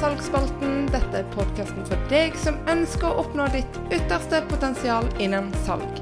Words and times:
Salgsspalten. 0.00 0.86
Dette 0.88 1.18
er 1.18 1.26
podkasten 1.34 1.84
for 1.84 2.04
deg 2.08 2.32
som 2.40 2.56
ønsker 2.72 3.04
å 3.04 3.20
oppnå 3.20 3.50
ditt 3.52 3.74
ytterste 3.92 4.38
potensial 4.48 5.04
innen 5.20 5.50
salg. 5.66 5.98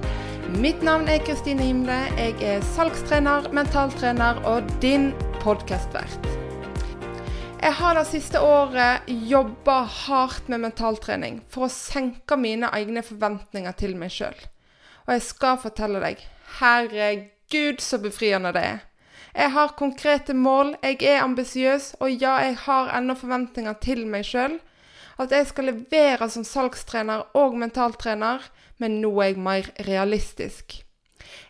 Mitt 0.63 0.85
navn 0.87 1.11
er 1.11 1.19
Kristine 1.27 1.67
Himle. 1.67 1.97
Jeg 2.15 2.37
er 2.47 2.63
salgstrener, 2.77 3.49
mentaltrener 3.51 4.39
og 4.47 4.71
din 4.85 5.11
podkastvert. 5.43 6.31
Jeg 7.59 7.75
har 7.81 7.99
det 7.99 8.07
siste 8.07 8.39
året 8.39 9.11
jobba 9.11 9.81
hardt 10.05 10.47
med 10.47 10.63
mentaltrening 10.69 11.41
for 11.51 11.67
å 11.67 11.73
senke 11.73 12.39
mine 12.39 12.71
egne 12.79 13.03
forventninger 13.03 13.75
til 13.83 13.99
meg 13.99 14.15
sjøl. 14.15 14.39
Og 15.09 15.17
jeg 15.17 15.27
skal 15.27 15.59
fortelle 15.59 16.05
deg, 16.07 16.23
herregud 16.61 17.83
så 17.83 17.99
befriende 17.99 18.55
det 18.55 18.63
er. 18.77 18.88
Jeg 19.39 19.53
har 19.55 19.77
konkrete 19.79 20.35
mål, 20.35 20.73
jeg 20.83 21.05
er 21.07 21.23
ambisiøs, 21.23 21.93
og 22.03 22.11
ja, 22.11 22.41
jeg 22.43 22.57
har 22.65 22.89
ennå 22.99 23.15
forventninger 23.15 23.77
til 23.85 24.01
meg 24.11 24.25
sjøl. 24.27 24.57
At 25.19 25.31
jeg 25.31 25.47
skal 25.47 25.69
levere 25.71 26.27
som 26.31 26.43
salgstrener 26.47 27.23
og 27.39 27.55
mentaltrener, 27.59 28.43
men 28.83 28.97
nå 29.03 29.13
er 29.23 29.31
jeg 29.31 29.45
mer 29.45 29.69
realistisk. 29.87 30.81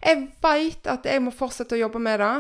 Jeg 0.05 0.27
veit 0.45 0.89
at 0.91 1.09
jeg 1.09 1.23
må 1.25 1.33
fortsette 1.33 1.79
å 1.79 1.81
jobbe 1.81 2.03
med 2.05 2.21
det, 2.21 2.35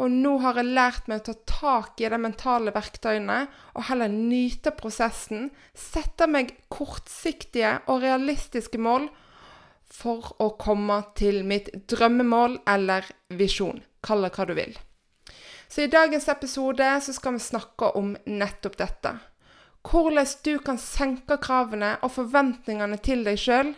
og 0.00 0.10
nå 0.10 0.38
har 0.42 0.56
jeg 0.58 0.72
lært 0.72 1.10
meg 1.10 1.20
å 1.20 1.26
ta 1.28 1.36
tak 1.52 2.00
i 2.00 2.08
de 2.10 2.18
mentale 2.18 2.72
verktøyene 2.74 3.42
og 3.76 3.86
heller 3.90 4.08
nyte 4.08 4.72
prosessen, 4.74 5.50
sette 5.76 6.26
meg 6.26 6.56
kortsiktige 6.72 7.76
og 7.92 8.02
realistiske 8.06 8.80
mål 8.80 9.06
for 9.84 10.32
å 10.42 10.54
komme 10.58 10.98
til 11.14 11.44
mitt 11.46 11.70
drømmemål 11.92 12.58
eller 12.72 13.06
visjon. 13.36 13.84
Kall 14.04 14.26
det 14.26 14.34
hva 14.34 14.48
du 14.48 14.56
vil. 14.58 14.74
Så 15.68 15.84
i 15.84 15.90
dagens 15.92 16.28
episode 16.28 16.88
så 17.00 17.12
skal 17.12 17.36
vi 17.36 17.44
snakke 17.44 17.92
om 17.98 18.14
nettopp 18.26 18.76
dette. 18.80 19.14
Hvordan 19.84 20.28
du 20.44 20.58
kan 20.64 20.78
senke 20.80 21.36
kravene 21.42 21.96
og 22.02 22.14
forventningene 22.14 23.00
til 23.04 23.24
deg 23.26 23.40
sjøl. 23.40 23.74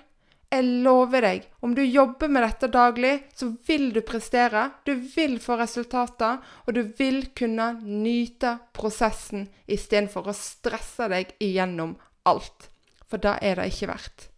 Jeg 0.46 0.62
lover 0.86 1.24
deg, 1.24 1.46
om 1.60 1.72
du 1.74 1.82
jobber 1.82 2.30
med 2.30 2.44
dette 2.46 2.68
daglig, 2.70 3.16
så 3.34 3.48
vil 3.66 3.88
du 3.92 3.98
prestere, 4.06 4.68
du 4.86 4.92
vil 4.94 5.40
få 5.42 5.56
resultater, 5.58 6.38
og 6.64 6.76
du 6.76 6.84
vil 6.96 7.26
kunne 7.34 7.72
nyte 7.82 8.52
prosessen 8.76 9.48
istedenfor 9.66 10.30
å 10.30 10.36
stresse 10.38 11.10
deg 11.10 11.34
igjennom 11.42 11.96
alt. 12.30 12.70
For 13.10 13.18
da 13.22 13.34
er 13.42 13.58
det 13.58 13.72
ikke 13.72 13.90
verdt. 13.90 14.28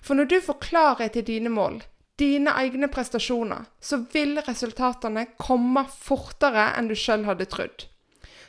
For 0.00 0.14
når 0.14 0.30
du 0.30 0.38
får 0.46 0.62
klarhet 0.62 1.18
i 1.18 1.26
dine 1.26 1.50
mål, 1.50 1.82
dine 2.18 2.52
egne 2.60 2.88
prestasjoner, 2.92 3.68
så 3.80 4.00
vil 4.12 4.40
resultatene 4.46 5.28
komme 5.38 5.84
fortere 5.92 6.72
enn 6.78 6.90
du 6.90 6.96
sjøl 6.98 7.24
hadde 7.28 7.46
trodd. 7.50 7.86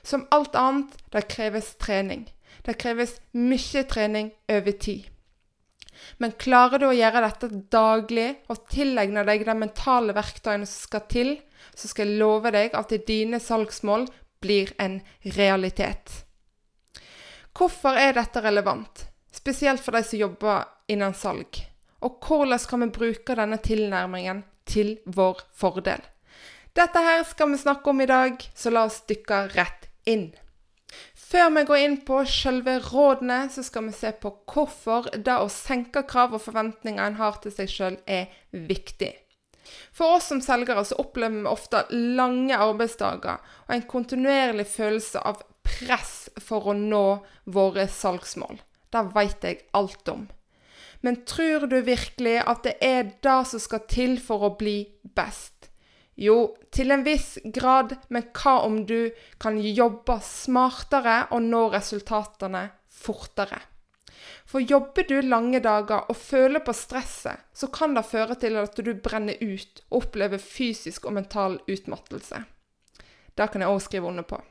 Som 0.02 0.26
alt 0.34 0.56
annet, 0.58 0.96
det 1.14 1.28
kreves 1.32 1.76
trening. 1.82 2.26
Det 2.66 2.78
kreves 2.82 3.20
mye 3.38 3.84
trening 3.90 4.32
over 4.50 4.76
tid. 4.82 5.08
Men 6.18 6.34
klarer 6.40 6.80
du 6.80 6.88
å 6.88 6.96
gjøre 6.96 7.24
dette 7.26 7.50
daglig 7.72 8.30
og 8.50 8.66
tilegne 8.72 9.26
deg 9.28 9.44
de 9.46 9.56
mentale 9.58 10.16
verktøyene 10.16 10.68
som 10.68 10.88
skal 10.88 11.06
til, 11.12 11.34
så 11.76 11.92
skal 11.92 12.08
jeg 12.08 12.22
love 12.22 12.54
deg 12.56 12.76
at 12.78 12.96
dine 13.08 13.42
salgsmål 13.44 14.08
blir 14.40 14.72
en 14.80 15.00
realitet. 15.36 16.24
Hvorfor 17.56 18.00
er 18.00 18.16
dette 18.16 18.42
relevant, 18.44 19.10
spesielt 19.36 19.84
for 19.84 19.98
de 19.98 20.06
som 20.08 20.22
jobber 20.22 20.64
innen 20.88 21.16
salg? 21.18 21.69
Og 22.06 22.20
hvordan 22.24 22.68
kan 22.70 22.86
vi 22.86 22.94
bruke 22.96 23.36
denne 23.36 23.60
tilnærmingen 23.64 24.44
til 24.70 24.98
vår 25.06 25.44
fordel? 25.56 26.02
Dette 26.78 27.02
her 27.04 27.24
skal 27.28 27.50
vi 27.52 27.60
snakke 27.60 27.90
om 27.90 28.02
i 28.02 28.08
dag, 28.10 28.38
så 28.56 28.72
la 28.72 28.86
oss 28.88 29.02
dykke 29.10 29.42
rett 29.56 29.90
inn. 30.08 30.30
Før 31.30 31.50
vi 31.54 31.64
går 31.70 31.82
inn 31.84 31.98
på 32.06 32.22
selve 32.26 32.78
rådene, 32.82 33.42
så 33.54 33.62
skal 33.66 33.90
vi 33.90 33.94
se 33.94 34.14
på 34.22 34.32
hvorfor 34.50 35.12
det 35.14 35.36
å 35.36 35.50
senke 35.54 36.06
krav 36.10 36.34
og 36.38 36.42
forventninger 36.46 37.04
en 37.04 37.20
har 37.20 37.42
til 37.44 37.54
seg 37.54 37.70
sjøl, 37.70 38.00
er 38.08 38.32
viktig. 38.50 39.12
For 39.94 40.16
oss 40.16 40.32
som 40.32 40.42
selgere 40.42 40.82
så 40.88 40.98
opplever 41.02 41.44
vi 41.44 41.52
ofte 41.52 41.84
lange 41.94 42.58
arbeidsdager 42.58 43.38
og 43.68 43.76
en 43.76 43.86
kontinuerlig 43.92 44.66
følelse 44.72 45.22
av 45.22 45.44
press 45.66 46.32
for 46.42 46.72
å 46.72 46.78
nå 46.78 47.06
våre 47.46 47.86
salgsmål. 47.92 48.58
Det 48.90 49.06
vet 49.14 49.46
jeg 49.46 49.64
alt 49.78 50.10
om. 50.10 50.26
Men 51.02 51.22
tror 51.26 51.68
du 51.72 51.78
virkelig 51.86 52.40
at 52.44 52.66
det 52.68 52.76
er 52.84 53.14
det 53.24 53.40
som 53.48 53.62
skal 53.64 53.86
til 53.88 54.18
for 54.22 54.44
å 54.44 54.56
bli 54.60 54.82
best? 55.16 55.70
Jo, 56.20 56.58
til 56.76 56.92
en 56.92 57.06
viss 57.06 57.38
grad, 57.56 57.94
men 58.12 58.26
hva 58.36 58.58
om 58.66 58.82
du 58.86 59.12
kan 59.40 59.56
jobbe 59.64 60.18
smartere 60.26 61.22
og 61.32 61.46
nå 61.48 61.70
resultatene 61.72 62.66
fortere? 62.92 63.62
For 64.50 64.60
jobber 64.60 65.08
du 65.08 65.22
lange 65.24 65.62
dager 65.64 66.10
og 66.12 66.18
føler 66.20 66.60
på 66.66 66.76
stresset, 66.76 67.46
så 67.56 67.70
kan 67.72 67.96
det 67.96 68.08
føre 68.10 68.36
til 68.42 68.60
at 68.60 68.76
du 68.76 68.92
brenner 69.00 69.40
ut 69.40 69.84
og 69.88 70.02
opplever 70.02 70.42
fysisk 70.44 71.08
og 71.08 71.16
mental 71.22 71.60
utmattelse. 71.70 72.44
Det 73.38 73.48
kan 73.54 73.64
jeg 73.64 73.72
òg 73.72 73.84
skrive 73.86 74.12
under 74.12 74.28
på. 74.28 74.42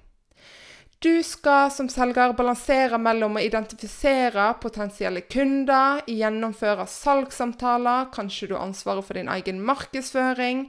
Du 0.98 1.22
skal 1.22 1.70
som 1.70 1.86
selger 1.86 2.32
balansere 2.34 2.98
mellom 2.98 3.36
å 3.38 3.42
identifisere 3.46 4.48
potensielle 4.58 5.20
kunder, 5.30 6.00
gjennomføre 6.10 6.88
salgssamtaler, 6.90 8.08
kanskje 8.10 8.48
du 8.50 8.56
har 8.56 8.64
ansvaret 8.66 9.06
for 9.06 9.14
din 9.14 9.30
egen 9.30 9.60
markedsføring, 9.62 10.64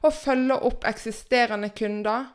og 0.00 0.14
følge 0.16 0.56
opp 0.70 0.86
eksisterende 0.88 1.68
kunder. 1.76 2.30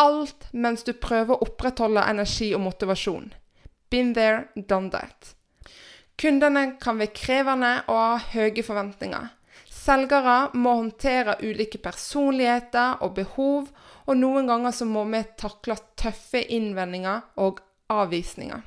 Alt 0.00 0.48
mens 0.56 0.88
du 0.88 0.94
prøver 0.96 1.36
å 1.36 1.44
opprettholde 1.44 2.04
energi 2.08 2.54
og 2.56 2.64
motivasjon. 2.64 3.28
Been 3.92 4.14
there, 4.16 4.46
done 4.56 4.88
that. 4.96 5.34
Kundene 6.16 6.78
kan 6.80 6.96
være 6.96 7.12
krevende 7.12 7.74
og 7.92 7.98
ha 8.00 8.16
høye 8.32 8.64
forventninger. 8.64 9.34
Selgere 9.68 10.46
må 10.56 10.78
håndtere 10.80 11.36
ulike 11.44 11.78
personligheter 11.84 13.04
og 13.04 13.18
behov, 13.20 13.68
og 14.06 14.18
noen 14.18 14.46
ganger 14.46 14.74
så 14.74 14.86
må 14.88 15.04
vi 15.10 15.22
takle 15.38 15.76
tøffe 15.98 16.42
innvendinger 16.54 17.24
og 17.42 17.60
avvisninger. 17.92 18.62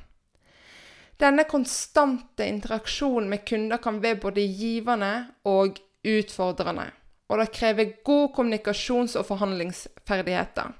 Denne 1.20 1.44
konstante 1.44 2.46
interaksjonen 2.48 3.28
med 3.28 3.44
kunder 3.48 3.80
kan 3.82 4.00
være 4.00 4.20
både 4.22 4.44
givende 4.56 5.12
og 5.44 5.80
utfordrende. 6.06 6.86
Og 7.28 7.38
det 7.38 7.52
krever 7.54 7.92
god 8.04 8.30
kommunikasjons- 8.36 9.18
og 9.20 9.26
forhandlingsferdigheter. 9.28 10.72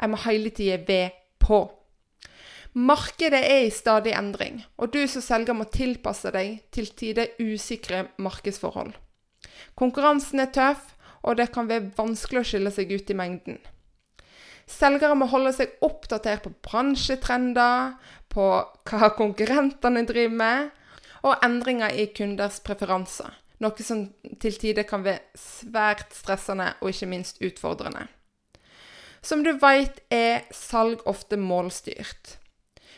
Jeg 0.00 0.10
må 0.10 0.20
hele 0.24 0.50
tida 0.50 0.78
være 0.86 1.10
på. 1.42 1.64
Markedet 2.74 3.42
er 3.44 3.66
i 3.66 3.70
stadig 3.70 4.14
endring, 4.16 4.62
og 4.78 4.94
du 4.94 5.02
som 5.06 5.20
selger 5.20 5.52
må 5.52 5.66
tilpasse 5.68 6.30
deg 6.32 6.62
til 6.72 6.88
tider 6.96 7.34
usikre 7.42 8.06
markedsforhold. 8.16 8.94
Konkurransen 9.76 10.40
er 10.40 10.48
tøff, 10.54 10.94
og 11.22 11.36
det 11.36 11.50
kan 11.52 11.68
være 11.68 11.90
vanskelig 11.98 12.40
å 12.40 12.48
skille 12.48 12.72
seg 12.72 12.94
ut 12.94 13.10
i 13.12 13.18
mengden. 13.18 13.58
Selgere 14.70 15.16
må 15.18 15.28
holde 15.30 15.52
seg 15.56 15.74
oppdatert 15.84 16.44
på 16.46 16.52
bransjetrender, 16.64 17.94
på 18.32 18.46
hva 18.88 19.10
konkurrentene 19.16 20.04
driver 20.08 20.36
med, 20.38 20.70
og 21.22 21.44
endringer 21.44 21.94
i 21.94 22.08
kunders 22.16 22.58
preferanser. 22.64 23.30
Noe 23.62 23.84
som 23.84 24.08
til 24.42 24.56
tider 24.58 24.86
kan 24.88 25.04
være 25.04 25.38
svært 25.38 26.16
stressende 26.16 26.72
og 26.80 26.90
ikke 26.90 27.10
minst 27.10 27.38
utfordrende. 27.44 28.08
Som 29.22 29.44
du 29.46 29.52
vet, 29.62 30.00
er 30.10 30.42
salg 30.50 31.04
ofte 31.06 31.38
målstyrt. 31.38 32.38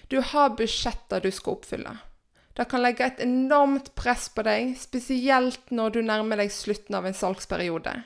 Du 0.09 0.23
har 0.25 0.55
budsjetter 0.57 1.21
du 1.21 1.31
skal 1.35 1.59
oppfylle. 1.59 1.99
Det 2.57 2.69
kan 2.71 2.85
legge 2.85 3.05
et 3.05 3.21
enormt 3.21 3.91
press 3.99 4.29
på 4.33 4.45
deg, 4.47 4.73
spesielt 4.79 5.73
når 5.75 5.97
du 5.97 6.01
nærmer 6.07 6.41
deg 6.41 6.53
slutten 6.55 6.97
av 6.97 7.09
en 7.09 7.17
salgsperiode. 7.19 7.97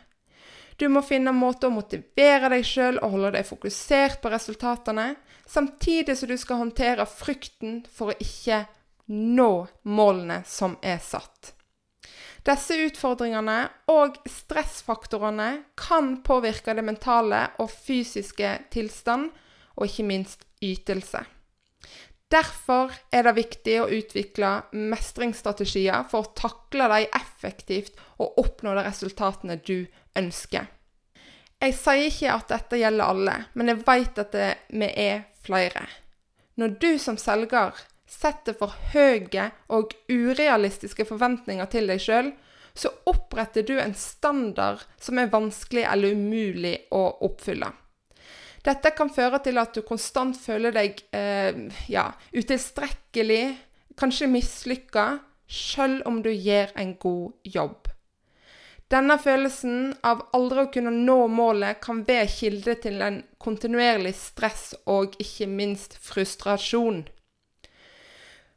Du 0.78 0.86
må 0.88 1.02
finne 1.02 1.34
måter 1.34 1.68
å 1.68 1.74
motivere 1.74 2.50
deg 2.52 2.66
sjøl 2.66 3.00
og 3.02 3.16
holde 3.16 3.32
deg 3.34 3.46
fokusert 3.48 4.20
på 4.22 4.30
resultatene, 4.30 5.16
samtidig 5.48 6.14
som 6.16 6.30
du 6.30 6.36
skal 6.38 6.62
håndtere 6.62 7.06
frykten 7.10 7.80
for 7.90 8.12
å 8.12 8.18
ikke 8.22 8.62
nå 9.10 9.66
målene 9.88 10.42
som 10.46 10.76
er 10.84 11.00
satt. 11.02 11.54
Disse 12.46 12.76
utfordringene 12.78 13.56
og 13.90 14.20
stressfaktorene 14.30 15.48
kan 15.76 16.20
påvirke 16.24 16.76
det 16.78 16.84
mentale 16.86 17.42
og 17.58 17.72
fysiske 17.72 18.54
tilstand, 18.72 19.32
og 19.74 19.90
ikke 19.90 20.06
minst 20.06 20.46
ytelse. 20.64 21.24
Derfor 22.28 22.92
er 23.08 23.24
det 23.24 23.38
viktig 23.38 23.76
å 23.80 23.88
utvikle 23.88 24.50
mestringsstrategier 24.76 26.08
for 26.10 26.26
å 26.26 26.32
takle 26.36 26.88
dem 26.92 27.14
effektivt 27.16 27.96
og 28.20 28.36
oppnå 28.42 28.74
de 28.76 28.84
resultatene 28.84 29.56
du 29.64 29.86
ønsker. 30.18 30.68
Jeg 31.58 31.74
sier 31.74 32.04
ikke 32.10 32.34
at 32.34 32.52
dette 32.52 32.78
gjelder 32.78 33.14
alle, 33.14 33.36
men 33.58 33.72
jeg 33.72 33.80
vet 33.86 34.20
at 34.22 34.36
vi 34.68 34.90
er 34.92 35.24
flere. 35.42 35.86
Når 36.60 36.76
du 36.82 36.90
som 37.00 37.16
selger 37.18 37.80
setter 38.08 38.56
for 38.56 38.76
høye 38.92 39.48
og 39.74 39.96
urealistiske 40.08 41.06
forventninger 41.08 41.68
til 41.72 41.90
deg 41.90 42.02
sjøl, 42.02 42.30
så 42.78 42.92
oppretter 43.10 43.64
du 43.66 43.74
en 43.80 43.94
standard 43.98 44.84
som 45.02 45.18
er 45.18 45.32
vanskelig 45.32 45.84
eller 45.88 46.14
umulig 46.14 46.76
å 46.94 47.02
oppfylle. 47.26 47.72
Dette 48.66 48.90
kan 48.96 49.10
føre 49.14 49.40
til 49.44 49.58
at 49.60 49.76
du 49.76 49.84
konstant 49.86 50.36
føler 50.38 50.74
deg 50.74 50.98
eh, 51.14 51.68
ja, 51.90 52.08
utilstrekkelig, 52.34 53.44
kanskje 53.98 54.30
mislykka, 54.30 55.06
sjøl 55.48 56.00
om 56.08 56.20
du 56.24 56.30
gjør 56.32 56.74
en 56.78 56.96
god 57.00 57.54
jobb. 57.56 57.88
Denne 58.88 59.18
følelsen 59.20 59.92
av 60.06 60.22
aldri 60.36 60.62
å 60.64 60.70
kunne 60.72 60.92
nå 60.94 61.26
målet 61.28 61.80
kan 61.84 62.00
være 62.08 62.28
kilde 62.32 62.74
til 62.80 63.02
en 63.04 63.20
kontinuerlig 63.40 64.14
stress 64.16 64.70
og 64.88 65.16
ikke 65.20 65.48
minst 65.50 65.98
frustrasjon. 66.00 67.02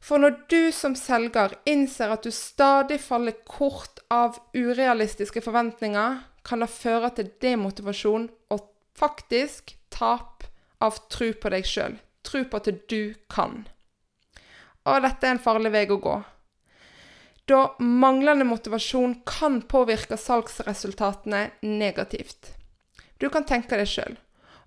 For 0.01 0.24
når 0.24 0.38
du 0.50 0.71
som 0.74 0.95
selger 0.98 1.53
innser 1.69 2.15
at 2.15 2.24
du 2.24 2.31
stadig 2.33 2.98
faller 3.03 3.44
kort 3.45 4.00
av 4.09 4.39
urealistiske 4.56 5.44
forventninger, 5.44 6.24
kan 6.48 6.63
det 6.63 6.71
føre 6.74 7.12
til 7.19 7.30
demotivasjon 7.44 8.31
og 8.56 8.63
faktisk 8.98 9.75
tap 10.01 10.48
av 10.81 10.98
tro 11.13 11.30
på 11.38 11.53
deg 11.53 11.68
sjøl. 11.68 12.00
Tro 12.25 12.44
på 12.50 12.62
at 12.62 12.69
du 12.89 13.13
kan. 13.30 13.65
Og 14.89 15.03
dette 15.06 15.27
er 15.27 15.36
en 15.36 15.42
farlig 15.42 15.71
vei 15.74 15.86
å 15.89 16.00
gå. 16.01 16.15
Da 17.50 17.75
manglende 17.80 18.45
motivasjon 18.48 19.19
kan 19.27 19.62
påvirke 19.69 20.18
salgsresultatene 20.18 21.50
negativt. 21.62 22.53
Du 23.18 23.30
kan 23.30 23.45
tenke 23.45 23.77
deg 23.77 23.89
sjøl. 23.89 24.18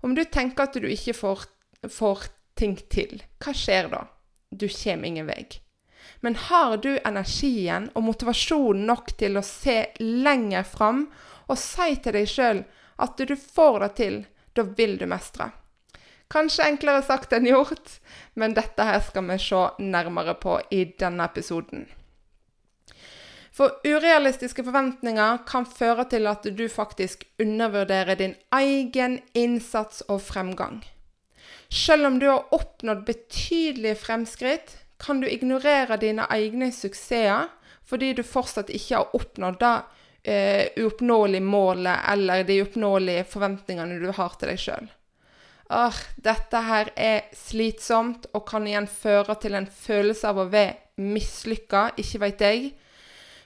Om 0.05 0.15
du 0.15 0.23
tenker 0.23 0.67
at 0.67 0.77
du 0.79 0.87
ikke 0.87 1.15
får, 1.17 1.45
får 1.91 2.27
ting 2.55 2.77
til, 2.91 3.23
hva 3.43 3.55
skjer 3.55 3.89
da? 3.91 4.05
Du 4.51 4.67
kommer 4.69 5.09
ingen 5.09 5.27
vei. 5.27 5.43
Men 6.21 6.37
har 6.47 6.77
du 6.83 6.93
energien 6.97 7.89
og 7.95 8.05
motivasjonen 8.07 8.85
nok 8.87 9.15
til 9.19 9.39
å 9.39 9.43
se 9.43 9.81
lenger 9.99 10.63
fram 10.67 11.07
og 11.49 11.59
si 11.59 11.97
til 11.99 12.15
deg 12.15 12.29
sjøl 12.29 12.61
at 13.01 13.19
du 13.19 13.35
får 13.35 13.79
det 13.83 13.91
til, 13.99 14.21
da 14.55 14.65
vil 14.77 14.97
du 14.97 15.05
mestre. 15.09 15.51
Kanskje 16.31 16.65
enklere 16.65 17.03
sagt 17.05 17.35
enn 17.37 17.45
gjort, 17.45 17.99
men 18.33 18.55
dette 18.57 18.87
her 18.87 19.03
skal 19.05 19.27
vi 19.29 19.37
se 19.41 19.61
nærmere 19.83 20.33
på 20.41 20.57
i 20.73 20.81
denne 20.99 21.27
episoden. 21.29 21.85
For 23.55 23.77
urealistiske 23.87 24.65
forventninger 24.67 25.45
kan 25.47 25.67
føre 25.69 26.03
til 26.11 26.27
at 26.27 26.43
du 26.57 26.65
faktisk 26.67 27.23
undervurderer 27.39 28.19
din 28.19 28.33
egen 28.51 29.21
innsats 29.33 30.01
og 30.09 30.19
fremgang. 30.25 30.81
Selv 31.71 32.09
om 32.09 32.19
du 32.19 32.27
har 32.27 32.51
oppnådd 32.55 33.05
betydelige 33.07 33.95
fremskritt, 33.95 34.75
kan 34.99 35.21
du 35.21 35.27
ignorere 35.27 35.97
dine 36.01 36.27
egne 36.31 36.71
suksesser 36.71 37.51
fordi 37.85 38.13
du 38.17 38.23
fortsatt 38.25 38.71
ikke 38.73 38.97
har 38.97 39.15
oppnådd 39.15 39.59
det 39.61 39.75
uh, 40.27 40.65
uoppnåelige 40.81 41.45
målet 41.45 42.05
eller 42.11 42.43
de 42.47 42.59
uoppnåelige 42.61 43.25
forventningene 43.31 43.99
du 44.01 44.11
har 44.15 44.37
til 44.39 44.51
deg 44.51 44.61
sjøl. 44.61 44.87
Ah, 45.73 45.97
dette 46.21 46.61
her 46.61 46.91
er 46.93 47.23
slitsomt 47.33 48.27
og 48.37 48.43
kan 48.49 48.67
igjen 48.69 48.85
føre 48.89 49.33
til 49.41 49.57
en 49.57 49.65
følelse 49.65 50.29
av 50.29 50.43
å 50.43 50.49
være 50.51 51.01
mislykka, 51.01 51.87
ikke 51.97 52.21
veit 52.21 52.43
jeg, 52.45 52.67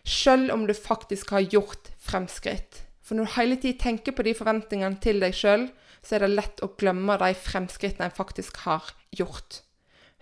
sjøl 0.03 0.49
om 0.51 0.65
du 0.67 0.75
faktisk 0.75 1.31
har 1.35 1.47
gjort 1.47 1.91
fremskritt. 2.03 2.83
For 3.01 3.17
når 3.17 3.25
du 3.25 3.35
hele 3.37 3.55
tiden 3.57 3.79
tenker 3.81 4.13
på 4.13 4.25
de 4.27 4.35
forventningene 4.37 4.99
til 5.01 5.23
deg 5.23 5.33
sjøl, 5.33 5.69
så 6.03 6.15
er 6.15 6.25
det 6.25 6.35
lett 6.35 6.61
å 6.63 6.73
glemme 6.79 7.17
de 7.19 7.31
fremskrittene 7.35 8.09
en 8.09 8.15
faktisk 8.15 8.61
har 8.67 8.91
gjort. 9.15 9.61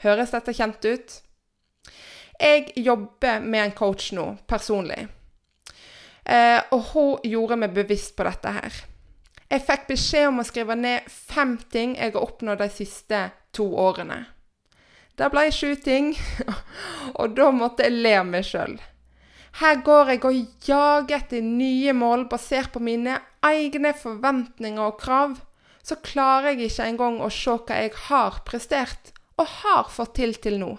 Høres 0.06 0.34
dette 0.34 0.54
kjent 0.54 0.86
ut? 0.86 1.18
Jeg 2.38 2.72
jobber 2.78 3.42
med 3.42 3.64
en 3.64 3.78
coach 3.78 4.12
nå, 4.14 4.36
personlig. 4.50 5.08
Eh, 6.28 6.60
og 6.76 6.92
hun 6.92 7.28
gjorde 7.28 7.56
meg 7.62 7.76
bevisst 7.76 8.18
på 8.18 8.26
dette 8.28 8.52
her. 8.52 8.80
Jeg 9.48 9.64
fikk 9.64 9.86
beskjed 9.94 10.28
om 10.28 10.42
å 10.42 10.48
skrive 10.48 10.76
ned 10.76 11.08
fem 11.08 11.56
ting 11.72 11.96
jeg 11.96 12.12
har 12.12 12.24
oppnådd 12.26 12.60
de 12.60 12.68
siste 12.74 13.22
to 13.56 13.70
årene. 13.80 14.26
Det 15.18 15.30
ble 15.34 15.48
sju 15.56 15.72
ting, 15.82 16.12
og 17.20 17.38
da 17.38 17.48
måtte 17.56 17.88
jeg 17.88 17.96
le 18.04 18.18
meg 18.28 18.46
sjøl. 18.46 18.76
Her 19.58 19.80
går 19.82 20.12
jeg 20.12 20.26
og 20.28 20.68
jager 20.68 21.16
etter 21.18 21.42
nye 21.42 21.94
mål 21.98 22.28
basert 22.30 22.76
på 22.76 22.84
mine 22.84 23.16
egne 23.48 23.94
forventninger 23.98 24.84
og 24.84 25.00
krav. 25.02 25.40
Så 25.82 25.98
klarer 26.04 26.52
jeg 26.52 26.68
ikke 26.68 26.90
engang 26.92 27.22
å 27.24 27.32
se 27.34 27.56
hva 27.56 27.80
jeg 27.80 27.96
har 28.10 28.42
prestert 28.46 29.14
og 29.40 29.48
har 29.64 29.88
fått 29.94 30.18
til 30.20 30.36
til 30.44 30.60
nå. 30.60 30.74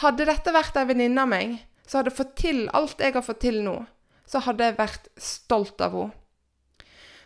Hadde 0.00 0.26
dette 0.26 0.54
vært 0.54 0.80
ei 0.80 0.88
venninne 0.88 1.22
av 1.22 1.30
meg, 1.30 1.58
så 1.86 2.00
hadde 2.00 2.10
jeg 2.10 2.18
fått 2.18 2.34
til 2.40 2.64
alt 2.74 3.04
jeg 3.04 3.14
har 3.14 3.22
fått 3.22 3.42
til 3.44 3.60
nå, 3.62 3.76
så 4.26 4.42
hadde 4.44 4.68
jeg 4.68 4.78
vært 4.80 5.08
stolt 5.20 5.80
av 5.84 5.96
henne. 5.96 6.20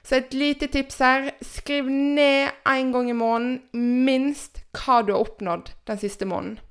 Så 0.08 0.16
et 0.22 0.32
lite 0.32 0.70
tips 0.72 1.02
her. 1.04 1.26
Skriv 1.44 1.88
ned 1.90 2.54
én 2.64 2.92
gang 2.94 3.10
i 3.10 3.16
måneden 3.16 4.04
minst 4.06 4.62
hva 4.72 5.02
du 5.04 5.12
har 5.12 5.20
oppnådd 5.26 5.74
den 5.90 6.00
siste 6.00 6.24
måneden. 6.24 6.62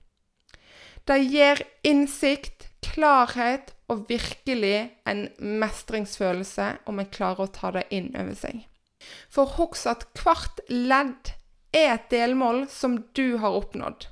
Det 1.06 1.20
gir 1.22 1.62
innsikt, 1.88 2.66
klarhet 2.82 3.76
og 3.88 4.08
virkelig 4.10 4.90
en 5.08 5.28
mestringsfølelse 5.38 6.72
om 6.90 7.00
en 7.00 7.12
klarer 7.14 7.46
å 7.46 7.54
ta 7.54 7.72
det 7.76 7.86
inn 7.94 8.10
over 8.18 8.34
seg. 8.36 8.66
For 9.30 9.54
husk 9.60 9.88
at 9.88 10.08
hvert 10.18 10.60
ledd 10.68 11.32
er 11.76 11.94
et 11.94 12.10
delmål 12.12 12.66
som 12.74 12.98
du 13.16 13.38
har 13.44 13.56
oppnådd. 13.60 14.10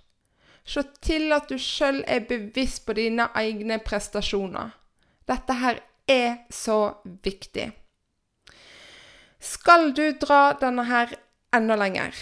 Se 0.65 0.85
til 1.05 1.33
at 1.35 1.49
du 1.49 1.57
sjøl 1.61 2.03
er 2.07 2.25
bevisst 2.29 2.85
på 2.85 2.95
dine 2.97 3.27
egne 3.37 3.81
prestasjoner. 3.83 4.71
Dette 5.25 5.57
her 5.61 5.81
er 6.07 6.45
så 6.49 6.97
viktig. 7.23 7.71
Skal 9.39 9.91
du 9.93 10.07
dra 10.21 10.55
denne 10.59 10.85
her 10.87 11.13
enda 11.55 11.77
lenger, 11.77 12.15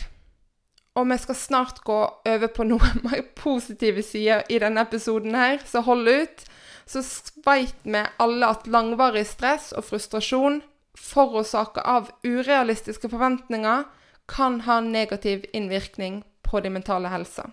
og 0.94 1.08
vi 1.10 1.18
skal 1.18 1.38
snart 1.40 1.80
gå 1.86 2.00
over 2.30 2.52
på 2.54 2.68
noen 2.68 3.02
mer 3.08 3.24
positive 3.40 4.04
sider 4.06 4.44
i 4.50 4.60
denne 4.62 4.84
episoden 4.84 5.36
her, 5.38 5.62
så 5.66 5.82
hold 5.86 6.08
ut, 6.10 6.46
så 6.86 7.02
veit 7.46 7.80
vi 7.88 8.04
alle 8.20 8.52
at 8.52 8.68
langvarig 8.68 9.26
stress 9.28 9.72
og 9.78 9.88
frustrasjon 9.88 10.62
forårsaka 11.00 11.82
av 11.82 12.12
urealistiske 12.24 13.10
forventninger 13.10 13.84
kan 14.30 14.62
ha 14.68 14.80
negativ 14.80 15.46
innvirkning 15.54 16.24
på 16.42 16.60
din 16.60 16.74
mentale 16.74 17.10
helse. 17.10 17.50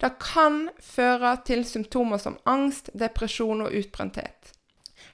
Det 0.00 0.10
kan 0.20 0.68
føre 0.80 1.36
til 1.46 1.64
symptomer 1.66 2.18
som 2.18 2.38
angst, 2.50 2.90
depresjon 2.94 3.66
og 3.66 3.74
utbrenthet. 3.74 4.53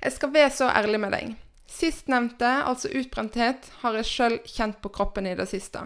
Jeg 0.00 0.12
skal 0.16 0.32
være 0.32 0.50
så 0.50 0.68
ærlig 0.72 1.00
med 1.00 1.12
deg. 1.12 1.32
Sistnevnte, 1.70 2.48
altså 2.66 2.88
utbrenthet, 2.96 3.68
har 3.82 3.98
jeg 3.98 4.08
sjøl 4.08 4.36
kjent 4.48 4.80
på 4.82 4.90
kroppen 4.94 5.28
i 5.28 5.36
det 5.38 5.46
siste. 5.50 5.84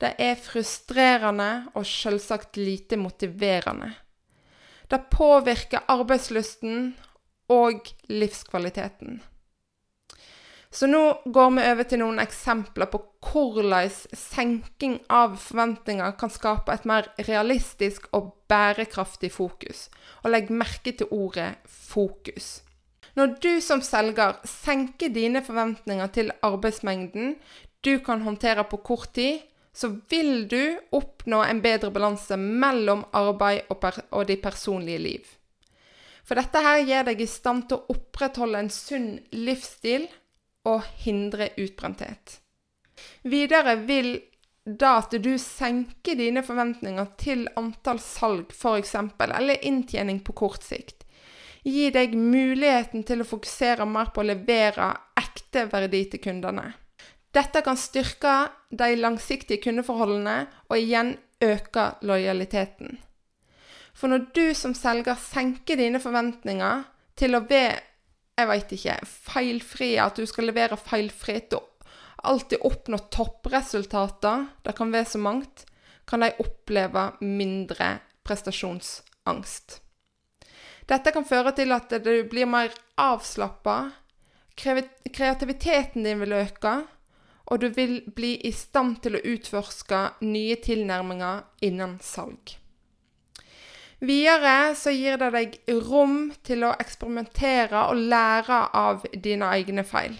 Det 0.00 0.14
er 0.18 0.38
frustrerende 0.40 1.70
og 1.76 1.86
selvsagt 1.86 2.58
lite 2.58 2.98
motiverende. 2.98 3.92
Det 4.90 5.06
påvirker 5.12 5.86
arbeidslysten 5.88 6.94
og 7.52 7.92
livskvaliteten. 8.10 9.20
Så 10.70 10.86
nå 10.86 11.02
går 11.26 11.50
vi 11.54 11.66
over 11.66 11.86
til 11.90 11.98
noen 12.02 12.22
eksempler 12.22 12.90
på 12.90 13.00
hvordan 13.30 13.90
senking 14.14 14.96
av 15.10 15.34
forventninger 15.42 16.14
kan 16.18 16.30
skape 16.30 16.74
et 16.74 16.86
mer 16.86 17.10
realistisk 17.26 18.06
og 18.14 18.32
bærekraftig 18.50 19.32
fokus. 19.34 19.88
Og 20.22 20.30
legg 20.34 20.50
merke 20.54 20.94
til 20.94 21.10
ordet 21.10 21.56
fokus. 21.66 22.60
Når 23.20 23.34
du 23.44 23.50
som 23.60 23.82
selger 23.84 24.38
senker 24.48 25.12
dine 25.12 25.42
forventninger 25.44 26.08
til 26.14 26.30
arbeidsmengden 26.46 27.34
du 27.84 27.98
kan 28.04 28.22
håndtere 28.24 28.64
på 28.68 28.78
kort 28.84 29.12
tid, 29.16 29.42
så 29.72 29.90
vil 30.08 30.46
du 30.48 30.78
oppnå 30.96 31.42
en 31.44 31.60
bedre 31.60 31.90
balanse 31.92 32.36
mellom 32.40 33.04
arbeid 33.16 33.68
og, 33.68 33.84
og 34.10 34.24
de 34.28 34.36
personlige 34.40 35.02
liv. 35.04 35.28
For 36.24 36.38
dette 36.38 36.62
her 36.64 36.80
gir 36.86 37.04
deg 37.08 37.20
i 37.20 37.28
stand 37.28 37.68
til 37.68 37.80
å 37.80 37.94
opprettholde 37.94 38.64
en 38.64 38.72
sunn 38.72 39.12
livsstil 39.36 40.08
og 40.68 40.84
hindre 41.04 41.50
utbrenthet. 41.60 42.38
Videre 43.28 43.76
vil 43.84 44.14
da 44.64 44.98
at 45.00 45.14
du 45.24 45.32
senker 45.40 46.18
dine 46.18 46.44
forventninger 46.46 47.12
til 47.20 47.46
antall 47.58 48.00
salg 48.04 48.52
f.eks., 48.52 48.94
eller 48.94 49.64
inntjening 49.66 50.20
på 50.24 50.36
kort 50.36 50.64
sikt, 50.66 50.99
gi 51.64 51.90
deg 51.94 52.14
muligheten 52.16 53.04
til 53.06 53.22
å 53.22 53.28
fokusere 53.28 53.86
mer 53.88 54.12
på 54.14 54.22
å 54.22 54.28
levere 54.30 54.92
ekte 55.20 55.66
verdi 55.72 56.04
til 56.12 56.22
kundene. 56.24 56.70
Dette 57.30 57.62
kan 57.62 57.78
styrke 57.78 58.36
de 58.74 58.94
langsiktige 58.98 59.62
kundeforholdene 59.62 60.48
og 60.68 60.78
igjen 60.78 61.14
øke 61.44 61.92
lojaliteten. 62.02 62.98
For 63.94 64.10
når 64.10 64.26
du 64.34 64.46
som 64.56 64.74
selger 64.74 65.18
senker 65.20 65.78
dine 65.78 66.00
forventninger 66.02 66.84
til 67.20 67.36
å 67.36 67.44
være 67.44 67.78
jeg 68.40 68.48
veit 68.48 68.70
ikke 68.72 68.94
feilfri, 69.04 69.90
at 70.00 70.16
du 70.16 70.24
skal 70.24 70.48
levere 70.48 70.78
feilfritt 70.80 71.52
og 71.58 71.66
alltid 72.24 72.62
oppnå 72.64 72.96
toppresultater, 73.12 74.46
det 74.64 74.72
kan 74.78 74.92
være 74.94 75.10
så 75.12 75.20
mangt, 75.20 75.66
kan 76.08 76.24
de 76.24 76.32
oppleve 76.40 77.10
mindre 77.20 77.98
prestasjonsangst. 78.24 79.80
Dette 80.90 81.12
kan 81.14 81.26
føre 81.26 81.52
til 81.54 81.70
at 81.70 81.92
du 82.02 82.14
blir 82.30 82.48
mer 82.50 82.72
avslappa, 82.98 83.92
kreativiteten 84.58 86.02
din 86.02 86.18
vil 86.24 86.34
øke, 86.40 86.72
og 87.50 87.60
du 87.62 87.68
vil 87.74 88.00
bli 88.14 88.36
i 88.46 88.50
stand 88.54 88.98
til 89.04 89.18
å 89.18 89.22
utforske 89.32 90.00
nye 90.26 90.56
tilnærminger 90.62 91.44
innen 91.66 91.96
salg. 92.02 92.56
Videre 94.00 94.72
så 94.80 94.92
gir 94.96 95.18
det 95.20 95.28
deg 95.34 95.56
rom 95.90 96.30
til 96.46 96.64
å 96.64 96.72
eksperimentere 96.80 97.84
og 97.90 98.00
lære 98.10 98.60
av 98.74 99.04
dine 99.12 99.50
egne 99.58 99.84
feil. 99.84 100.16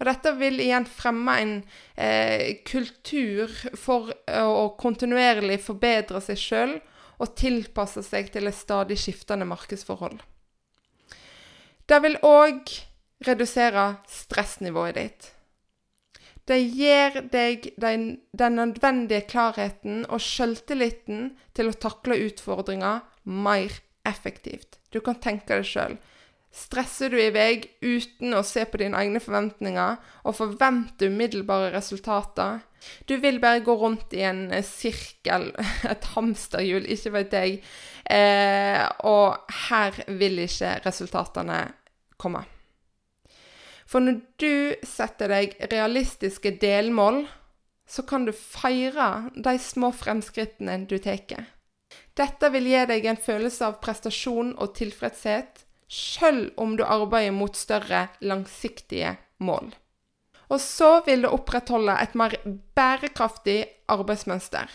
Og 0.00 0.06
dette 0.08 0.32
vil 0.36 0.60
igjen 0.60 0.86
fremme 0.88 1.36
en 1.40 1.54
eh, 1.96 2.60
kultur 2.68 3.52
for 3.76 4.12
å 4.32 4.68
kontinuerlig 4.80 5.58
forbedre 5.64 6.22
seg 6.24 6.40
sjøl 6.40 6.76
og 7.20 7.34
tilpasse 7.38 8.02
seg 8.06 8.30
til 8.34 8.48
et 8.48 8.56
stadig 8.56 8.98
skiftende 9.00 9.48
markedsforhold. 9.48 10.20
Det 11.90 11.98
vil 12.04 12.16
òg 12.24 12.72
redusere 13.26 13.84
stressnivået 14.08 14.96
ditt. 14.96 15.30
Det 16.48 16.58
gir 16.74 17.20
deg 17.30 17.68
den, 17.78 18.06
den 18.32 18.56
nødvendige 18.58 19.26
klarheten 19.30 20.04
og 20.08 20.22
sjøltilliten 20.24 21.34
til 21.54 21.70
å 21.70 21.76
takle 21.76 22.16
utfordringer 22.26 23.04
mer 23.24 23.76
effektivt. 24.08 24.80
Du 24.90 24.98
kan 25.04 25.20
tenke 25.22 25.60
deg 25.60 25.68
sjøl. 25.68 25.98
Stresser 26.50 27.12
du 27.12 27.18
i 27.22 27.30
vei 27.30 27.60
uten 27.80 28.34
å 28.34 28.42
se 28.42 28.64
på 28.66 28.80
dine 28.80 28.98
egne 28.98 29.20
forventninger 29.22 30.00
og 30.26 30.34
forventer 30.34 31.12
umiddelbare 31.12 31.70
resultater? 31.76 32.58
Du 33.06 33.14
vil 33.22 33.38
bare 33.42 33.62
gå 33.62 33.74
rundt 33.78 34.14
i 34.16 34.24
en 34.26 34.48
sirkel, 34.66 35.50
et 35.92 36.08
hamsterhjul, 36.16 36.88
ikke 36.90 37.14
vet 37.14 37.36
jeg, 37.38 37.60
eh, 38.10 38.82
og 39.06 39.54
her 39.68 40.02
vil 40.08 40.42
ikke 40.46 40.80
resultatene 40.88 41.62
komme. 42.20 42.42
For 43.90 44.02
når 44.02 44.20
du 44.38 44.86
setter 44.86 45.30
deg 45.30 45.56
realistiske 45.70 46.56
delmål, 46.62 47.24
så 47.90 48.04
kan 48.06 48.26
du 48.26 48.34
feire 48.34 49.30
de 49.34 49.56
små 49.58 49.90
fremskrittene 49.94 50.84
du 50.86 50.98
tar. 51.02 51.48
Dette 52.14 52.50
vil 52.54 52.68
gi 52.70 52.84
deg 52.86 53.06
en 53.10 53.18
følelse 53.18 53.66
av 53.66 53.80
prestasjon 53.82 54.54
og 54.62 54.74
tilfredshet 54.78 55.64
sjøl 55.90 56.50
om 56.60 56.76
du 56.78 56.84
arbeider 56.86 57.34
mot 57.34 57.56
større, 57.58 58.06
langsiktige 58.22 59.16
mål. 59.42 59.72
Og 60.50 60.60
så 60.62 61.00
vil 61.06 61.24
det 61.24 61.32
opprettholde 61.34 61.96
et 62.02 62.14
mer 62.18 62.34
bærekraftig 62.78 63.64
arbeidsmønster. 63.90 64.70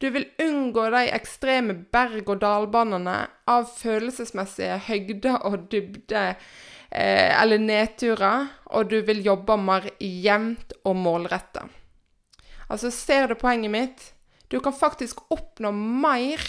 Du 0.00 0.08
vil 0.14 0.28
unngå 0.40 0.86
de 0.94 1.02
ekstreme 1.12 1.74
berg-og-dal-banene 1.92 3.16
av 3.50 3.66
følelsesmessige 3.74 4.78
høyder 4.86 5.42
og 5.44 5.66
dybde 5.72 6.22
eh, 6.30 7.34
eller 7.34 7.60
nedturer, 7.60 8.48
og 8.72 8.88
du 8.90 9.00
vil 9.04 9.20
jobbe 9.26 9.58
mer 9.60 9.90
jevnt 10.00 10.72
og 10.84 10.96
målretta. 10.96 11.66
Altså, 12.70 12.90
ser 12.94 13.28
du 13.28 13.36
poenget 13.36 13.74
mitt? 13.74 14.06
Du 14.48 14.58
kan 14.62 14.72
faktisk 14.72 15.20
oppnå 15.30 15.70
mer, 15.74 16.40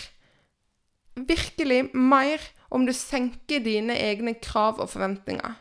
virkelig 1.18 1.90
mer, 1.94 2.46
om 2.72 2.86
du 2.88 2.94
senker 2.96 3.64
dine 3.66 3.98
egne 4.00 4.34
krav 4.40 4.80
og 4.80 4.90
forventninger. 4.94 5.58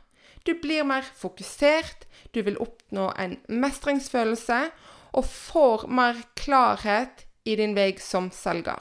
Du 0.46 0.54
blir 0.62 0.86
mer 0.88 1.04
fokusert, 1.04 2.06
du 2.32 2.40
vil 2.46 2.58
oppnå 2.62 3.10
en 3.20 3.36
mestringsfølelse 3.50 4.60
og 5.18 5.26
får 5.26 5.88
mer 5.90 6.22
klarhet 6.38 7.26
i 7.44 7.56
din 7.58 7.74
vei 7.76 7.92
som 8.00 8.30
selger. 8.32 8.80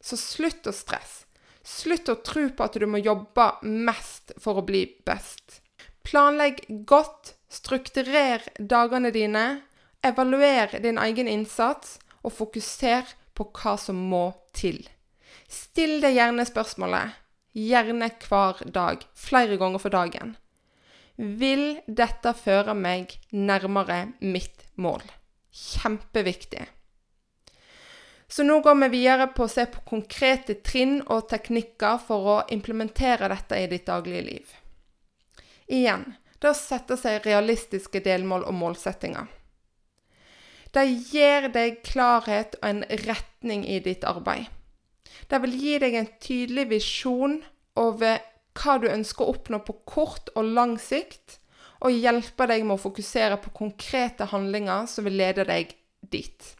Så 0.00 0.18
slutt 0.20 0.68
å 0.68 0.74
stresse. 0.74 1.24
Slutt 1.66 2.06
å 2.12 2.20
tro 2.22 2.44
på 2.54 2.62
at 2.62 2.76
du 2.78 2.86
må 2.86 3.00
jobbe 3.02 3.48
mest 3.66 4.36
for 4.38 4.60
å 4.60 4.66
bli 4.66 4.84
best. 5.08 5.58
Planlegg 6.06 6.60
godt, 6.86 7.34
strukturer 7.50 8.44
dagene 8.60 9.10
dine, 9.10 9.46
evaluer 10.06 10.76
din 10.84 11.00
egen 11.02 11.26
innsats, 11.26 11.96
og 12.22 12.36
fokuser 12.38 13.06
på 13.34 13.48
hva 13.54 13.74
som 13.78 13.98
må 14.10 14.28
til. 14.54 14.78
Still 15.50 15.98
deg 16.02 16.14
gjerne 16.20 16.46
spørsmålet 16.46 17.25
gjerne 17.56 18.10
hver 18.28 18.60
dag, 18.72 19.04
flere 19.16 19.56
ganger 19.56 19.80
for 19.82 19.94
dagen. 19.94 20.34
Vil 21.16 21.78
dette 21.88 22.34
føre 22.36 22.74
meg 22.76 23.16
nærmere 23.32 24.12
mitt 24.20 24.66
mål? 24.76 25.04
Kjempeviktig. 25.56 26.66
Så 28.28 28.44
nå 28.44 28.58
går 28.60 28.74
vi 28.82 28.88
videre 28.98 29.28
på 29.32 29.46
å 29.46 29.50
se 29.50 29.64
på 29.70 29.84
konkrete 29.86 30.58
trinn 30.66 30.98
og 31.06 31.28
teknikker 31.30 32.00
for 32.02 32.30
å 32.32 32.36
implementere 32.52 33.30
dette 33.32 33.60
i 33.62 33.68
ditt 33.70 33.86
daglige 33.86 34.24
liv. 34.26 34.54
Igjen, 35.66 36.04
det 36.42 36.50
å 36.50 36.58
sette 36.58 36.98
seg 37.00 37.24
realistiske 37.24 38.02
delmål 38.04 38.44
og 38.50 38.58
målsettinger. 38.58 39.30
Det 40.74 40.84
gir 41.08 41.48
deg 41.54 41.80
klarhet 41.86 42.58
og 42.60 42.68
en 42.68 42.82
retning 43.06 43.64
i 43.64 43.78
ditt 43.80 44.04
arbeid. 44.04 44.50
Det 45.28 45.40
vil 45.44 45.56
gi 45.60 45.78
deg 45.82 45.96
en 45.98 46.12
tydelig 46.22 46.66
visjon 46.74 47.40
over 47.80 48.20
hva 48.56 48.76
du 48.80 48.86
ønsker 48.88 49.24
å 49.24 49.34
oppnå 49.34 49.60
på 49.66 49.78
kort 49.88 50.30
og 50.34 50.52
lang 50.56 50.76
sikt, 50.80 51.38
og 51.84 51.92
hjelpe 51.92 52.46
deg 52.48 52.64
med 52.64 52.78
å 52.78 52.84
fokusere 52.86 53.36
på 53.42 53.52
konkrete 53.56 54.30
handlinger 54.30 54.86
som 54.88 55.04
vil 55.04 55.18
lede 55.20 55.44
deg 55.48 55.74
dit. 56.00 56.54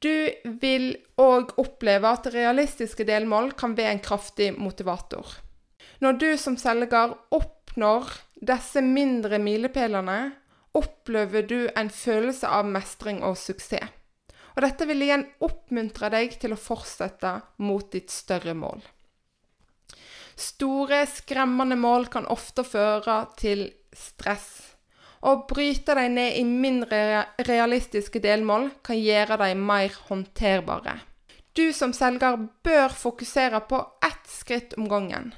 Du 0.00 0.32
vil 0.62 0.94
òg 1.20 1.52
oppleve 1.60 2.08
at 2.08 2.30
realistiske 2.32 3.04
delmål 3.04 3.52
kan 3.58 3.76
være 3.76 3.94
en 3.94 4.02
kraftig 4.02 4.50
motivator. 4.56 5.26
Når 6.00 6.18
du 6.18 6.30
som 6.40 6.56
selger 6.56 7.12
oppnår 7.36 8.08
disse 8.40 8.80
mindre 8.80 9.38
milepælene, 9.38 10.32
opplever 10.72 11.44
du 11.44 11.68
en 11.76 11.90
følelse 11.92 12.48
av 12.48 12.64
mestring 12.64 13.20
og 13.26 13.36
suksess. 13.36 13.99
Og 14.56 14.64
dette 14.64 14.86
vil 14.88 15.04
igjen 15.06 15.26
oppmuntre 15.44 16.10
deg 16.12 16.34
til 16.40 16.54
å 16.54 16.60
fortsette 16.60 17.36
mot 17.62 17.86
ditt 17.92 18.10
større 18.10 18.54
mål. 18.56 18.82
Store, 20.40 21.04
skremmende 21.06 21.76
mål 21.76 22.08
kan 22.12 22.26
ofte 22.32 22.64
føre 22.64 23.22
til 23.36 23.66
stress. 23.92 24.48
Å 25.20 25.42
bryte 25.48 25.94
dem 25.98 26.14
ned 26.16 26.38
i 26.40 26.44
mindre 26.48 27.26
realistiske 27.44 28.22
delmål 28.24 28.70
kan 28.86 28.96
gjøre 28.96 29.36
dem 29.42 29.66
mer 29.68 29.92
håndterbare. 30.08 30.96
Du 31.52 31.72
som 31.76 31.92
selger 31.92 32.38
bør 32.64 32.94
fokusere 32.94 33.60
på 33.68 33.82
ett 34.06 34.32
skritt 34.32 34.76
om 34.78 34.88
gangen. 34.88 35.34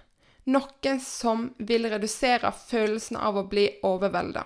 Noe 0.47 0.97
som 1.03 1.49
vil 1.59 1.89
redusere 1.91 2.53
følelsen 2.55 3.19
av 3.19 3.41
å 3.41 3.47
bli 3.51 3.69
overvelda. 3.87 4.45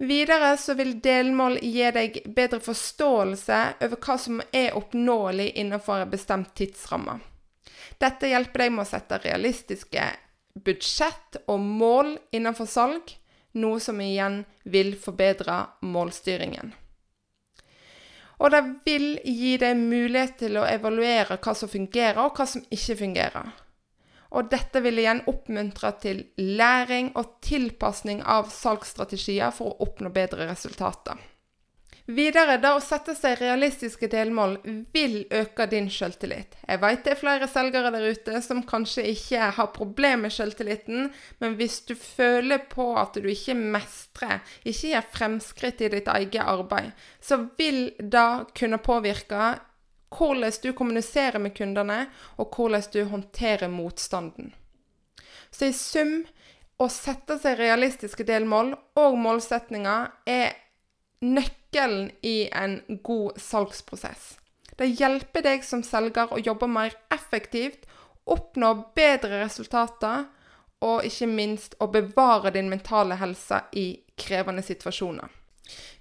Videre 0.00 0.56
så 0.56 0.74
vil 0.74 0.94
delmål 1.04 1.58
gi 1.60 1.90
deg 1.92 2.14
bedre 2.32 2.56
forståelse 2.64 3.58
over 3.84 3.98
hva 4.00 4.14
som 4.16 4.38
er 4.56 4.72
oppnåelig 4.78 5.50
innenfor 5.60 6.00
en 6.00 6.12
bestemt 6.12 6.54
tidsramme. 6.56 7.18
Dette 8.00 8.30
hjelper 8.30 8.64
deg 8.64 8.72
med 8.72 8.86
å 8.86 8.88
sette 8.88 9.18
realistiske 9.20 10.06
budsjett 10.56 11.42
og 11.44 11.60
mål 11.60 12.14
innenfor 12.32 12.70
salg, 12.70 13.12
noe 13.60 13.80
som 13.84 14.00
igjen 14.00 14.40
vil 14.64 14.94
forbedre 14.96 15.66
målstyringen. 15.84 16.72
Og 18.40 18.54
det 18.54 18.62
vil 18.88 19.08
gi 19.20 19.58
deg 19.60 19.76
mulighet 19.76 20.38
til 20.46 20.56
å 20.56 20.64
evaluere 20.64 21.36
hva 21.36 21.52
som 21.52 21.68
fungerer, 21.68 22.24
og 22.24 22.40
hva 22.40 22.48
som 22.48 22.64
ikke 22.72 22.96
fungerer. 23.02 23.52
Og 24.30 24.50
dette 24.52 24.82
vil 24.84 25.00
igjen 25.02 25.24
oppmuntre 25.30 25.90
til 26.02 26.22
læring 26.38 27.10
og 27.18 27.40
tilpasning 27.42 28.22
av 28.22 28.50
salgsstrategier 28.54 29.50
for 29.54 29.72
å 29.72 29.88
oppnå 29.88 30.12
bedre 30.14 30.46
resultater. 30.50 31.18
Videre, 32.10 32.56
det 32.58 32.70
å 32.74 32.80
sette 32.82 33.12
seg 33.14 33.38
realistiske 33.38 34.08
delmål 34.10 34.56
vil 34.94 35.20
øke 35.36 35.66
din 35.70 35.86
selvtillit. 35.92 36.56
Jeg 36.66 36.80
vet 36.82 37.04
det 37.06 37.12
er 37.12 37.20
flere 37.20 37.48
selgere 37.50 37.92
der 37.94 38.06
ute 38.10 38.40
som 38.42 38.64
kanskje 38.66 39.04
ikke 39.12 39.50
har 39.54 39.70
problemer 39.76 40.24
med 40.24 40.34
selvtilliten, 40.34 41.10
men 41.38 41.54
hvis 41.60 41.80
du 41.86 41.94
føler 41.94 42.64
på 42.72 42.88
at 42.98 43.14
du 43.14 43.28
ikke 43.30 43.54
mestrer, 43.54 44.40
ikke 44.64 44.94
gjør 44.94 45.10
fremskritt 45.14 45.84
i 45.86 45.92
ditt 45.92 46.10
eget 46.10 46.42
arbeid, 46.42 46.90
så 47.22 47.44
vil 47.58 47.92
det 48.00 48.28
kunne 48.58 48.82
påvirke 48.82 49.52
hvordan 50.10 50.52
du 50.62 50.72
kommuniserer 50.72 51.38
med 51.38 51.54
kundene, 51.56 52.06
og 52.36 52.54
hvordan 52.56 52.82
du 52.92 53.04
håndterer 53.04 53.68
motstanden. 53.68 54.52
Så 55.50 55.70
i 55.70 55.72
sum, 55.76 56.24
å 56.80 56.88
sette 56.88 57.36
seg 57.42 57.58
realistiske 57.60 58.24
delmål 58.24 58.72
og 58.98 59.16
målsetninger 59.20 60.06
er 60.30 60.54
nøkkelen 61.20 62.10
i 62.24 62.48
en 62.56 62.78
god 63.04 63.36
salgsprosess. 63.40 64.36
Det 64.80 64.88
hjelper 64.96 65.44
deg 65.44 65.64
som 65.66 65.82
selger 65.84 66.32
å 66.32 66.40
jobbe 66.40 66.70
mer 66.70 66.94
effektivt, 67.12 67.84
oppnå 68.24 68.72
bedre 68.96 69.42
resultater 69.42 70.24
og 70.80 71.04
ikke 71.04 71.28
minst 71.28 71.76
å 71.80 71.90
bevare 71.92 72.54
din 72.54 72.70
mentale 72.72 73.18
helse 73.20 73.60
i 73.76 73.90
krevende 74.16 74.64
situasjoner. 74.64 75.28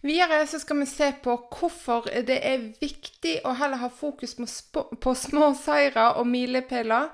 Videre 0.01 0.45
så 0.47 0.59
skal 0.61 0.79
vi 0.79 0.87
se 0.87 1.11
på 1.23 1.35
hvorfor 1.51 2.07
det 2.27 2.39
er 2.47 2.69
viktig 2.79 3.39
å 3.43 3.55
heller 3.59 3.81
ha 3.81 3.89
fokus 3.91 4.37
på 4.39 5.15
små 5.15 5.53
seire 5.59 6.13
og 6.19 6.27
milepæler 6.31 7.09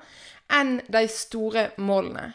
enn 0.54 0.78
de 0.86 1.06
store 1.10 1.70
målene. 1.82 2.34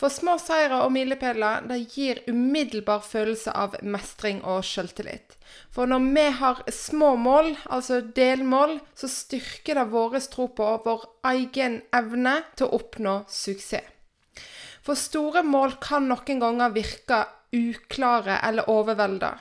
For 0.00 0.08
små 0.08 0.38
seire 0.40 0.78
og 0.80 0.94
milepæler 0.94 1.66
gir 1.92 2.22
umiddelbar 2.30 3.02
følelse 3.04 3.52
av 3.52 3.74
mestring 3.82 4.38
og 4.48 4.62
selvtillit. 4.64 5.34
For 5.74 5.90
når 5.90 6.06
vi 6.14 6.24
har 6.38 6.62
små 6.72 7.10
mål, 7.20 7.50
altså 7.68 8.00
delmål, 8.16 8.78
så 8.96 9.10
styrker 9.12 9.76
det 9.76 9.90
vår 9.92 10.16
tro 10.32 10.46
på 10.56 10.70
vår 10.86 11.04
egen 11.34 11.82
evne 11.92 12.38
til 12.54 12.70
å 12.70 12.78
oppnå 12.80 13.18
suksess. 13.28 13.84
For 14.80 14.96
store 14.96 15.42
mål 15.44 15.76
kan 15.84 16.08
noen 16.08 16.40
ganger 16.40 16.72
virke 16.72 17.24
uklare 17.52 18.38
eller 18.48 18.70
overvelda. 18.72 19.34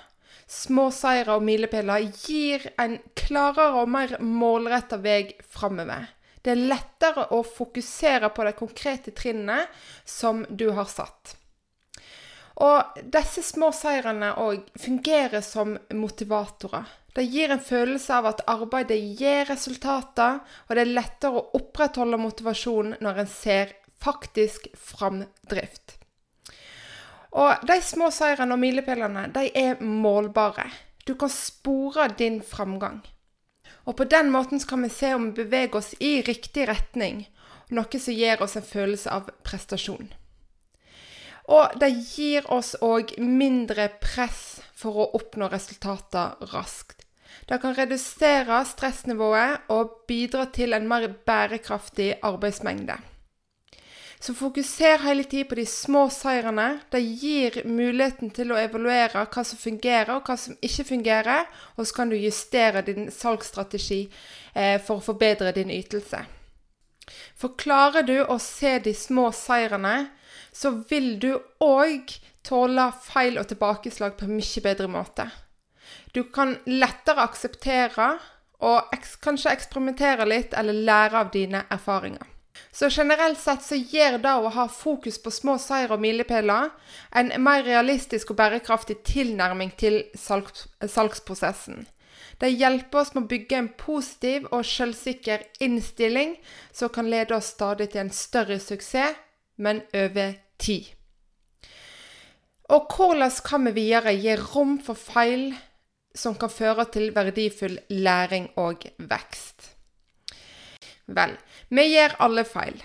Små 0.49 0.87
seire 0.89 1.35
og 1.37 1.43
milepæler 1.45 2.07
gir 2.23 2.63
en 2.81 2.95
klarere 3.17 3.83
og 3.83 3.91
mer 3.93 4.15
målretta 4.23 4.97
vei 5.03 5.35
framover. 5.45 6.07
Det 6.41 6.55
er 6.55 6.63
lettere 6.71 7.27
å 7.35 7.43
fokusere 7.45 8.31
på 8.33 8.47
de 8.47 8.55
konkrete 8.57 9.13
trinnene 9.13 9.67
som 10.07 10.41
du 10.49 10.71
har 10.73 10.89
satt. 10.89 11.35
Og 12.65 12.97
disse 13.13 13.43
små 13.45 13.69
seirene 13.75 14.33
òg 14.41 14.65
fungerer 14.79 15.45
som 15.45 15.77
motivatorer. 15.95 16.87
Det 17.15 17.27
gir 17.29 17.53
en 17.53 17.61
følelse 17.61 18.17
av 18.17 18.31
at 18.31 18.43
arbeidet 18.49 18.97
gir 19.19 19.45
resultater, 19.49 20.41
og 20.67 20.75
det 20.75 20.83
er 20.83 20.97
lettere 20.97 21.39
å 21.39 21.47
opprettholde 21.61 22.19
motivasjonen 22.21 22.97
når 23.03 23.23
en 23.23 23.31
ser 23.31 23.77
faktisk 23.99 24.69
framdrift. 24.73 25.98
Og 27.31 27.65
de 27.67 27.77
små 27.85 28.09
seirene 28.13 28.55
og 28.55 28.61
milepælene, 28.61 29.27
de 29.33 29.49
er 29.53 29.81
målbare. 29.83 30.69
Du 31.07 31.15
kan 31.15 31.29
spore 31.29 32.07
din 32.17 32.41
framgang. 32.41 33.01
Og 33.85 33.95
på 33.95 34.03
den 34.03 34.31
måten 34.31 34.59
kan 34.59 34.83
vi 34.83 34.89
se 34.89 35.13
om 35.13 35.29
vi 35.29 35.43
beveger 35.43 35.75
oss 35.75 35.93
i 35.99 36.21
riktig 36.21 36.67
retning, 36.69 37.27
noe 37.69 38.01
som 38.01 38.13
gir 38.13 38.41
oss 38.41 38.57
en 38.57 38.65
følelse 38.65 39.11
av 39.13 39.29
prestasjon. 39.45 40.09
Og 41.49 41.77
det 41.81 41.89
gir 42.13 42.45
oss 42.53 42.75
òg 42.85 43.15
mindre 43.17 43.89
press 44.01 44.61
for 44.77 45.01
å 45.01 45.09
oppnå 45.17 45.49
resultater 45.49 46.37
raskt. 46.53 47.05
Det 47.49 47.57
kan 47.61 47.73
redusere 47.73 48.61
stressnivået 48.69 49.71
og 49.73 50.03
bidra 50.09 50.45
til 50.53 50.77
en 50.77 50.85
mer 50.89 51.07
bærekraftig 51.25 52.19
arbeidsmengde. 52.21 52.99
Så 54.19 54.33
fokuser 54.35 54.99
hele 54.99 55.23
tida 55.23 55.47
på 55.49 55.55
de 55.55 55.65
små 55.65 56.09
seirene. 56.11 56.79
Det 56.91 56.99
gir 56.99 57.61
muligheten 57.63 58.33
til 58.35 58.51
å 58.51 58.57
evaluere 58.59 59.23
hva 59.23 59.43
som 59.47 59.59
fungerer 59.59 60.11
og 60.17 60.27
hva 60.27 60.35
som 60.37 60.57
ikke 60.59 60.89
fungerer, 60.89 61.45
og 61.77 61.87
så 61.87 62.01
kan 62.01 62.11
du 62.11 62.17
justere 62.19 62.83
din 62.83 63.07
salgsstrategi 63.15 64.01
eh, 64.53 64.75
for 64.83 64.99
å 64.99 65.05
forbedre 65.05 65.53
din 65.55 65.71
ytelse. 65.71 66.25
For 67.39 67.55
klarer 67.55 68.03
du 68.03 68.17
å 68.19 68.35
se 68.43 68.75
de 68.83 68.93
små 68.93 69.29
seirene, 69.31 70.09
så 70.51 70.73
vil 70.89 71.13
du 71.23 71.31
òg 71.63 72.11
tåle 72.43 72.89
feil 73.05 73.39
og 73.39 73.47
tilbakeslag 73.47 74.17
på 74.19 74.27
en 74.27 74.35
mye 74.35 74.63
bedre 74.65 74.89
måte. 74.91 75.29
Du 76.11 76.25
kan 76.35 76.57
lettere 76.67 77.23
akseptere 77.23 78.09
og 78.67 78.91
eks 78.95 79.15
kanskje 79.23 79.55
eksperimentere 79.55 80.27
litt 80.27 80.53
eller 80.57 80.75
lære 80.75 81.23
av 81.23 81.31
dine 81.31 81.63
erfaringer. 81.71 82.27
Så 82.71 82.89
generelt 82.89 83.39
sett 83.39 83.63
så 83.65 83.75
gir 83.75 84.17
det 84.21 84.33
å 84.33 84.51
ha 84.53 84.67
fokus 84.71 85.17
på 85.21 85.31
små 85.33 85.57
seier 85.61 85.91
og 85.91 86.01
milepæler 86.03 86.69
en 87.19 87.31
mer 87.43 87.63
realistisk 87.65 88.33
og 88.33 88.39
bærekraftig 88.41 88.99
tilnærming 89.07 89.73
til 89.77 90.03
salgs 90.15 90.67
salgsprosessen. 90.85 91.87
Det 92.39 92.53
hjelper 92.53 93.01
oss 93.01 93.11
med 93.15 93.25
å 93.25 93.29
bygge 93.33 93.57
en 93.57 93.71
positiv 93.79 94.45
og 94.55 94.63
selvsikker 94.67 95.43
innstilling 95.65 96.37
som 96.71 96.91
kan 96.93 97.09
lede 97.11 97.35
oss 97.35 97.51
stadig 97.55 97.89
til 97.91 98.05
en 98.05 98.13
større 98.15 98.59
suksess, 98.63 99.17
men 99.59 99.81
over 99.91 100.37
tid. 100.57 100.87
Og 102.71 102.85
hvordan 102.95 103.33
kan 103.43 103.65
vi 103.65 103.73
videre 103.75 104.13
gi 104.15 104.37
rom 104.39 104.77
for 104.85 104.95
feil 104.95 105.49
som 106.15 106.37
kan 106.39 106.51
føre 106.53 106.85
til 106.93 107.11
verdifull 107.15 107.75
læring 107.91 108.51
og 108.61 108.85
vekst? 109.09 109.73
Vel, 111.09 111.33
vi 111.69 111.85
gjør 111.93 112.15
alle 112.25 112.45
feil. 112.47 112.79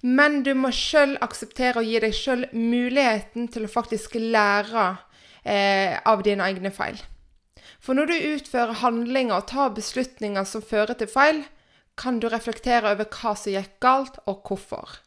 Men 0.00 0.42
du 0.46 0.52
må 0.54 0.70
sjøl 0.74 1.16
akseptere 1.24 1.82
og 1.82 1.88
gi 1.88 2.00
deg 2.02 2.14
sjøl 2.14 2.46
muligheten 2.54 3.48
til 3.52 3.66
å 3.66 3.72
faktisk 3.72 4.14
lære 4.20 4.88
eh, 5.42 5.98
av 5.98 6.22
dine 6.26 6.46
egne 6.46 6.70
feil. 6.74 7.00
For 7.82 7.98
når 7.98 8.10
du 8.10 8.28
utfører 8.34 8.80
handlinger 8.82 9.40
og 9.40 9.48
tar 9.50 9.74
beslutninger 9.74 10.46
som 10.46 10.64
fører 10.64 10.98
til 10.98 11.10
feil, 11.10 11.42
kan 11.98 12.20
du 12.22 12.28
reflektere 12.30 12.94
over 12.94 13.08
hva 13.10 13.34
som 13.34 13.54
gikk 13.54 13.78
galt, 13.82 14.20
og 14.30 14.46
hvorfor. 14.46 15.00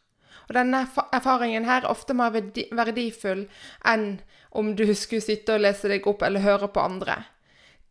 Og 0.48 0.56
denne 0.56 0.82
erfaringen 1.14 1.64
her 1.64 1.84
er 1.84 1.90
ofte 1.90 2.16
mer 2.16 2.34
verdifull 2.34 3.46
enn 3.88 4.06
om 4.50 4.74
du 4.76 4.84
skulle 4.92 5.24
sitte 5.24 5.56
og 5.56 5.64
lese 5.64 5.88
deg 5.88 6.06
opp 6.10 6.24
eller 6.26 6.44
høre 6.44 6.68
på 6.68 6.82
andre. 6.82 7.22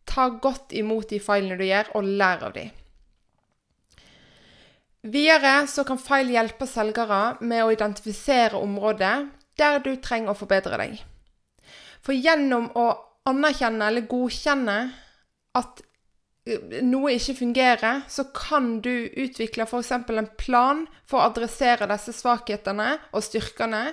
Ta 0.05 0.27
godt 0.43 0.75
imot 0.77 1.09
de 1.09 1.21
feilene 1.23 1.57
du 1.57 1.65
gjør, 1.65 1.95
og 1.97 2.13
lær 2.21 2.45
av 2.49 2.53
dem. 2.57 2.69
Videre 5.01 5.65
så 5.67 5.83
kan 5.87 5.97
feil 5.97 6.29
hjelpe 6.29 6.67
selgere 6.69 7.37
med 7.41 7.63
å 7.63 7.71
identifisere 7.73 8.59
området 8.61 9.15
der 9.57 9.79
du 9.81 9.95
trenger 9.97 10.33
å 10.33 10.37
forbedre 10.37 10.77
deg. 10.77 10.99
For 12.05 12.13
gjennom 12.13 12.69
å 12.77 12.85
anerkjenne 13.29 13.87
eller 13.89 14.05
godkjenne 14.09 14.77
at 15.57 15.81
eh, 16.45 16.79
noe 16.85 17.15
ikke 17.17 17.37
fungerer, 17.41 18.05
så 18.09 18.27
kan 18.33 18.75
du 18.85 18.93
utvikle 19.09 19.65
f.eks. 19.65 19.91
en 19.91 20.31
plan 20.37 20.85
for 21.09 21.19
å 21.19 21.27
adressere 21.29 21.89
disse 21.89 22.13
svakhetene 22.17 22.95
og 23.11 23.25
styrkene, 23.25 23.83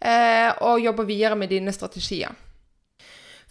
eh, 0.00 0.50
og 0.64 0.84
jobbe 0.84 1.08
videre 1.08 1.36
med 1.36 1.52
dine 1.52 1.72
strategier. 1.76 2.32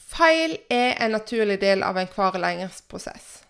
Feil 0.08 0.58
er 0.72 0.96
en 1.04 1.14
naturlig 1.14 1.60
del 1.62 1.84
av 1.86 1.98
enhver 2.00 2.40
læringsprosess. 2.42 3.47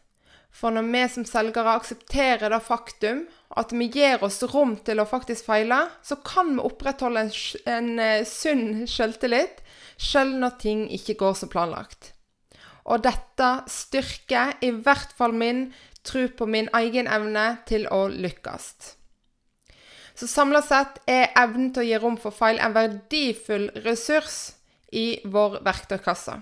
For 0.58 0.74
når 0.74 0.88
vi 0.89 1.02
som 1.13 1.26
selgere 1.30 1.76
aksepterer 1.78 2.50
det 2.50 2.63
faktum 2.65 3.26
at 3.62 3.74
vi 3.78 3.89
gir 3.93 4.24
oss 4.26 4.39
rom 4.50 4.74
til 4.86 5.00
å 5.00 5.06
faktisk 5.06 5.46
feile, 5.46 5.84
så 6.02 6.17
kan 6.26 6.56
vi 6.56 6.65
opprettholde 6.65 7.28
en, 7.28 7.34
en 7.70 7.91
uh, 8.02 8.26
sunn 8.26 8.88
selvtillit 8.89 9.62
selv 10.02 10.39
når 10.41 10.58
ting 10.63 10.86
ikke 10.93 11.17
går 11.22 11.38
som 11.38 11.52
planlagt. 11.54 12.12
Og 12.89 13.04
dette 13.06 13.52
styrker 13.70 14.58
i 14.65 14.72
hvert 14.72 15.13
fall 15.17 15.36
min 15.36 15.67
tro 16.08 16.26
på 16.39 16.48
min 16.50 16.70
egen 16.80 17.10
evne 17.12 17.48
til 17.67 17.86
å 17.91 18.08
lykkes. 18.10 18.70
Så 20.17 20.26
samla 20.26 20.63
sett 20.65 21.02
er 21.06 21.36
evnen 21.38 21.70
til 21.74 21.84
å 21.84 21.89
gi 21.91 21.98
rom 22.02 22.15
for 22.17 22.34
feil 22.34 22.58
en 22.63 22.74
verdifull 22.74 23.70
ressurs 23.86 24.56
i 24.89 25.20
vår 25.28 25.60
verktøykasse. 25.67 26.39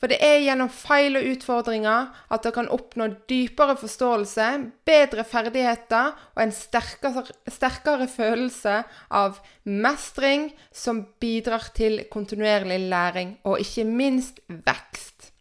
For 0.00 0.10
det 0.12 0.18
er 0.24 0.42
gjennom 0.44 0.70
feil 0.72 1.18
og 1.18 1.26
utfordringer 1.32 2.10
at 2.32 2.44
dere 2.44 2.56
kan 2.58 2.70
oppnå 2.72 3.08
dypere 3.30 3.76
forståelse, 3.80 4.48
bedre 4.88 5.24
ferdigheter 5.28 6.12
og 6.34 6.42
en 6.44 6.54
sterkere, 6.54 7.24
sterkere, 7.50 8.08
følelse 8.10 8.82
av 9.10 9.40
mestring 9.64 10.50
som 10.74 11.04
bidrar 11.20 11.70
til 11.76 12.04
kontinuerlig 12.12 12.80
læring, 12.90 13.36
og 13.44 13.60
ikke 13.60 13.86
minst 13.88 14.40
vekst. 14.48 15.32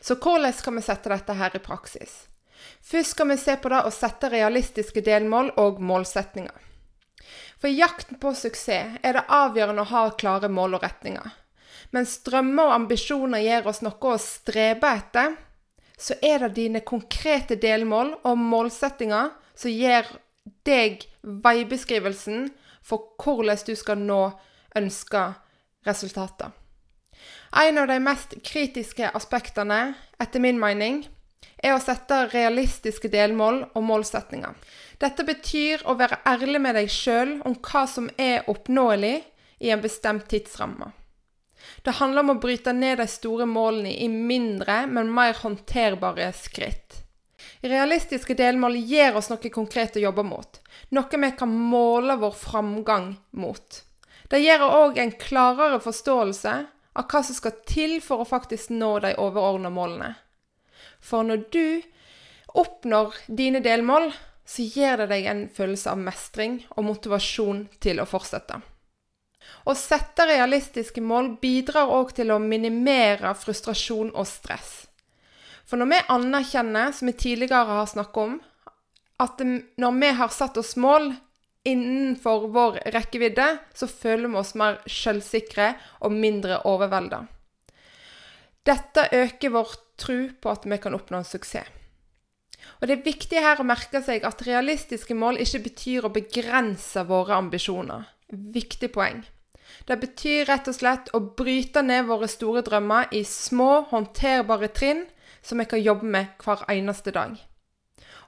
Så 0.00 0.18
hvordan 0.22 0.54
skal 0.54 0.76
vi 0.76 0.84
sette 0.86 1.10
dette 1.10 1.34
her 1.34 1.56
i 1.56 1.62
praksis? 1.62 2.26
Først 2.86 3.16
skal 3.16 3.32
vi 3.32 3.36
se 3.40 3.56
på 3.58 3.70
det 3.72 3.82
å 3.82 3.94
sette 3.94 4.30
realistiske 4.30 5.02
delmål 5.02 5.50
og 5.58 5.80
målsetninger. 5.82 6.54
For 7.58 7.72
i 7.72 7.80
jakten 7.80 8.20
på 8.22 8.30
suksess 8.36 9.00
er 9.02 9.16
det 9.16 9.26
avgjørende 9.32 9.82
å 9.82 9.90
ha 9.90 10.04
klare 10.20 10.50
mål 10.52 10.76
og 10.78 10.84
retninger. 10.86 11.32
Mens 11.96 12.18
drømmer 12.26 12.68
og 12.68 12.74
ambisjoner 12.74 13.40
gir 13.40 13.66
oss 13.70 13.80
noe 13.80 14.12
å 14.12 14.20
strebe 14.20 14.90
etter, 14.98 15.32
så 15.96 16.18
er 16.20 16.42
det 16.44 16.56
dine 16.58 16.82
konkrete 16.84 17.56
delmål 17.56 18.18
og 18.28 18.36
målsettinger 18.36 19.30
som 19.56 19.72
gir 19.72 20.04
deg 20.68 21.06
veibeskrivelsen 21.24 22.50
for 22.84 23.16
hvordan 23.22 23.62
du 23.64 23.72
skal 23.80 24.02
nå 24.02 24.20
ønska 24.76 25.22
resultater. 25.88 26.52
En 27.56 27.80
av 27.80 27.88
de 27.88 27.96
mest 28.02 28.36
kritiske 28.44 29.08
aspektene, 29.16 29.94
etter 30.20 30.42
min 30.42 30.60
mening, 30.60 31.00
er 31.64 31.72
å 31.72 31.80
sette 31.80 32.26
realistiske 32.34 33.08
delmål 33.08 33.62
og 33.72 33.86
målsettinger. 33.88 34.52
Dette 35.00 35.24
betyr 35.24 35.86
å 35.88 35.96
være 35.96 36.20
ærlig 36.28 36.60
med 36.60 36.76
deg 36.76 36.92
sjøl 36.92 37.38
om 37.48 37.56
hva 37.56 37.86
som 37.88 38.10
er 38.20 38.44
oppnåelig 38.52 39.16
i 39.64 39.72
en 39.72 39.80
bestemt 39.80 40.28
tidsramme. 40.28 40.92
Det 41.82 41.96
handler 41.98 42.24
om 42.24 42.34
å 42.34 42.40
bryte 42.42 42.72
ned 42.72 42.98
de 42.98 43.06
store 43.10 43.46
målene 43.46 43.92
i 43.94 44.08
mindre, 44.08 44.84
men 44.86 45.12
mer 45.14 45.36
håndterbare 45.40 46.32
skritt. 46.36 47.02
Realistiske 47.60 48.34
delmål 48.34 48.76
gir 48.76 49.16
oss 49.16 49.30
noe 49.30 49.50
konkret 49.52 49.96
å 49.96 50.02
jobbe 50.02 50.24
mot, 50.26 50.60
noe 50.94 51.20
vi 51.22 51.30
kan 51.38 51.50
måle 51.50 52.18
vår 52.20 52.34
framgang 52.36 53.14
mot. 53.30 53.82
Det 54.30 54.42
gir 54.42 54.62
òg 54.62 54.98
en 54.98 55.12
klarere 55.14 55.80
forståelse 55.82 56.54
av 56.96 57.08
hva 57.10 57.22
som 57.22 57.36
skal 57.36 57.58
til 57.68 57.98
for 58.02 58.22
å 58.22 58.28
faktisk 58.28 58.72
nå 58.74 58.96
de 59.04 59.14
overordna 59.22 59.70
målene. 59.70 60.14
For 61.00 61.26
når 61.26 61.44
du 61.52 61.82
oppnår 62.56 63.14
dine 63.28 63.60
delmål, 63.62 64.10
så 64.46 64.62
gir 64.62 65.02
det 65.02 65.10
deg 65.10 65.26
en 65.30 65.44
følelse 65.52 65.92
av 65.92 66.00
mestring 66.00 66.60
og 66.76 66.86
motivasjon 66.86 67.66
til 67.82 68.00
å 68.00 68.08
fortsette. 68.08 68.60
Å 69.66 69.74
sette 69.74 70.28
realistiske 70.28 71.02
mål 71.02 71.32
bidrar 71.42 71.90
òg 71.90 72.12
til 72.14 72.30
å 72.30 72.38
minimere 72.42 73.32
frustrasjon 73.34 74.12
og 74.14 74.28
stress. 74.30 74.84
For 75.66 75.80
når 75.80 75.90
vi 75.90 76.02
anerkjenner, 76.14 76.92
som 76.94 77.10
vi 77.10 77.16
tidligere 77.18 77.80
har 77.80 77.88
snakket 77.90 78.20
om, 78.22 78.36
at 79.18 79.40
når 79.42 79.96
vi 79.98 80.10
har 80.20 80.30
satt 80.30 80.60
oss 80.60 80.76
mål 80.78 81.10
innenfor 81.66 82.46
vår 82.54 82.78
rekkevidde, 82.94 83.48
så 83.74 83.88
føler 83.90 84.30
vi 84.30 84.38
oss 84.38 84.54
mer 84.54 84.78
selvsikre 84.86 85.72
og 86.06 86.14
mindre 86.14 86.60
overvelda. 86.70 87.24
Dette 88.66 89.08
øker 89.14 89.54
vår 89.54 89.74
tro 89.98 90.20
på 90.42 90.52
at 90.52 90.66
vi 90.66 90.78
kan 90.82 90.94
oppnå 90.94 91.22
en 91.22 91.26
suksess. 91.26 91.72
Og 92.80 92.88
Det 92.88 92.96
er 92.96 93.04
viktig 93.04 93.40
her 93.40 93.60
å 93.60 93.66
merke 93.66 94.00
seg 94.02 94.24
at 94.26 94.42
realistiske 94.46 95.14
mål 95.14 95.38
ikke 95.42 95.62
betyr 95.68 96.06
å 96.06 96.12
begrense 96.12 97.02
våre 97.06 97.36
ambisjoner. 97.38 98.08
Viktig 98.30 98.90
poeng. 98.92 99.22
Det 99.86 99.98
betyr 100.02 100.46
rett 100.48 100.68
og 100.70 100.76
slett 100.76 101.12
å 101.14 101.20
bryte 101.38 101.82
ned 101.82 102.06
våre 102.08 102.28
store 102.28 102.62
drømmer 102.66 103.12
i 103.14 103.22
små, 103.24 103.86
håndterbare 103.90 104.70
trinn 104.74 105.04
som 105.42 105.58
vi 105.58 105.68
kan 105.70 105.82
jobbe 105.82 106.08
med 106.16 106.32
hver 106.42 106.64
eneste 106.72 107.14
dag. 107.14 107.36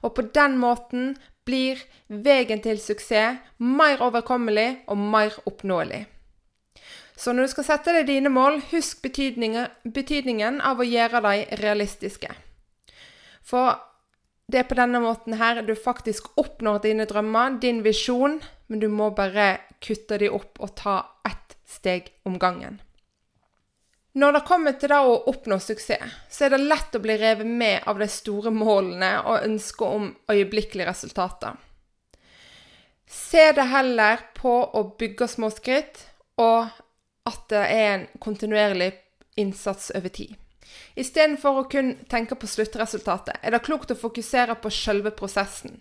Og 0.01 0.15
på 0.15 0.23
den 0.35 0.55
måten 0.59 1.17
blir 1.45 1.81
veien 2.07 2.61
til 2.63 2.79
suksess 2.79 3.41
mer 3.57 4.01
overkommelig 4.05 4.85
og 4.87 4.97
mer 4.97 5.35
oppnåelig. 5.49 6.05
Så 7.19 7.33
når 7.33 7.49
du 7.49 7.51
skal 7.51 7.67
sette 7.67 7.93
deg 7.97 8.07
dine 8.07 8.31
mål, 8.31 8.61
husk 8.71 9.01
betydningen, 9.03 10.61
av 10.63 10.79
å 10.79 10.87
gjøre 10.87 11.19
dem 11.25 11.57
realistiske. 11.59 12.31
For 13.43 13.75
det 14.49 14.61
er 14.61 14.69
på 14.69 14.77
denne 14.79 15.01
måten 15.03 15.35
her 15.37 15.59
du 15.67 15.75
faktisk 15.75 16.31
oppnår 16.39 16.79
dine 16.85 17.05
drømmer, 17.09 17.59
din 17.59 17.83
visjon, 17.83 18.39
men 18.71 18.79
du 18.79 18.87
må 18.87 19.09
bare 19.17 19.57
kutte 19.83 20.17
dem 20.21 20.37
opp 20.37 20.61
og 20.63 20.71
ta 20.79 20.95
steg 21.69 22.09
om 22.25 22.39
gangen. 22.41 22.81
Når 24.17 24.33
det 24.33 24.45
kommer 24.47 24.73
til 24.73 24.89
det 24.89 24.99
å 25.05 25.17
oppnå 25.29 25.59
suksess, 25.61 26.15
så 26.33 26.47
er 26.47 26.55
det 26.55 26.65
lett 26.65 26.95
å 26.97 27.01
bli 27.03 27.15
revet 27.21 27.47
med 27.47 27.85
av 27.87 27.99
de 28.01 28.07
store 28.09 28.51
målene 28.51 29.11
og 29.21 29.45
ønsket 29.45 29.85
om 29.99 30.09
øyeblikkelige 30.31 30.89
resultater. 30.89 31.59
Se 33.09 33.51
det 33.53 33.69
heller 33.69 34.25
på 34.37 34.53
å 34.73 34.83
bygge 34.97 35.29
små 35.29 35.49
skritt, 35.53 36.03
og 36.41 36.67
at 37.29 37.45
det 37.53 37.63
er 37.63 37.87
en 37.93 38.05
kontinuerlig 38.21 38.91
innsats 39.37 39.91
over 39.95 40.13
tid. 40.13 40.35
Istedenfor 40.99 41.61
å 41.61 41.67
kun 41.69 41.95
tenke 42.09 42.37
på 42.37 42.49
sluttresultatet, 42.49 43.39
er 43.41 43.53
det 43.53 43.63
klokt 43.65 43.93
å 43.93 43.97
fokusere 43.97 44.57
på 44.61 44.71
selve 44.73 45.13
prosessen. 45.15 45.79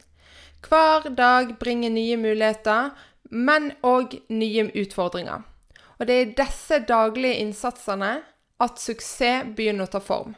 Hver 0.65 1.09
dag 1.17 1.55
bringer 1.61 1.93
nye 1.93 2.17
muligheter, 2.21 2.93
men 3.31 3.73
òg 3.85 4.19
nye 4.29 4.69
utfordringer. 4.73 5.45
Og 5.99 6.07
det 6.07 6.15
er 6.15 6.27
i 6.27 6.35
disse 6.39 6.79
daglige 6.87 7.41
innsatsene 7.43 8.13
at 8.63 8.83
suksess 8.83 9.51
begynner 9.57 9.89
å 9.89 9.93
ta 9.95 10.01
form. 10.03 10.37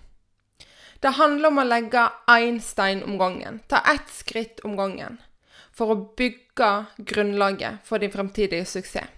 Det 1.01 1.16
handler 1.16 1.49
om 1.49 1.61
å 1.62 1.64
legge 1.64 2.03
én 2.29 2.59
stein 2.61 3.01
om 3.05 3.16
gangen, 3.20 3.62
ta 3.68 3.81
ett 3.88 4.09
skritt 4.12 4.61
om 4.68 4.77
gangen, 4.77 5.16
for 5.73 5.94
å 5.94 6.03
bygge 6.16 6.70
grunnlaget 6.99 7.81
for 7.88 8.03
din 8.03 8.12
fremtidige 8.12 8.66
suksess. 8.68 9.09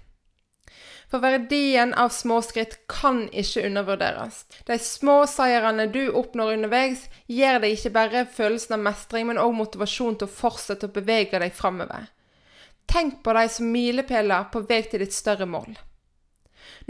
For 1.12 1.20
verdien 1.20 1.90
av 1.98 2.08
små 2.08 2.38
skritt 2.40 2.78
kan 2.88 3.26
ikke 3.36 3.66
undervurderes. 3.68 4.46
De 4.64 4.78
små 4.80 5.26
seirene 5.28 5.84
du 5.92 6.06
oppnår 6.08 6.54
underveis, 6.54 7.02
gir 7.28 7.58
deg 7.60 7.74
ikke 7.76 7.92
bare 7.92 8.22
følelsen 8.32 8.78
av 8.78 8.86
mestring, 8.86 9.26
men 9.28 9.40
òg 9.42 9.52
motivasjon 9.58 10.16
til 10.16 10.30
å 10.30 10.32
fortsette 10.38 10.88
å 10.88 10.94
bevege 10.94 11.42
deg 11.42 11.52
framover. 11.52 12.06
Tenk 12.88 13.20
på 13.26 13.34
dem 13.36 13.52
som 13.52 13.68
milepæler 13.74 14.48
på 14.54 14.64
vei 14.70 14.80
til 14.86 15.04
ditt 15.04 15.12
større 15.12 15.44
mål. 15.44 15.74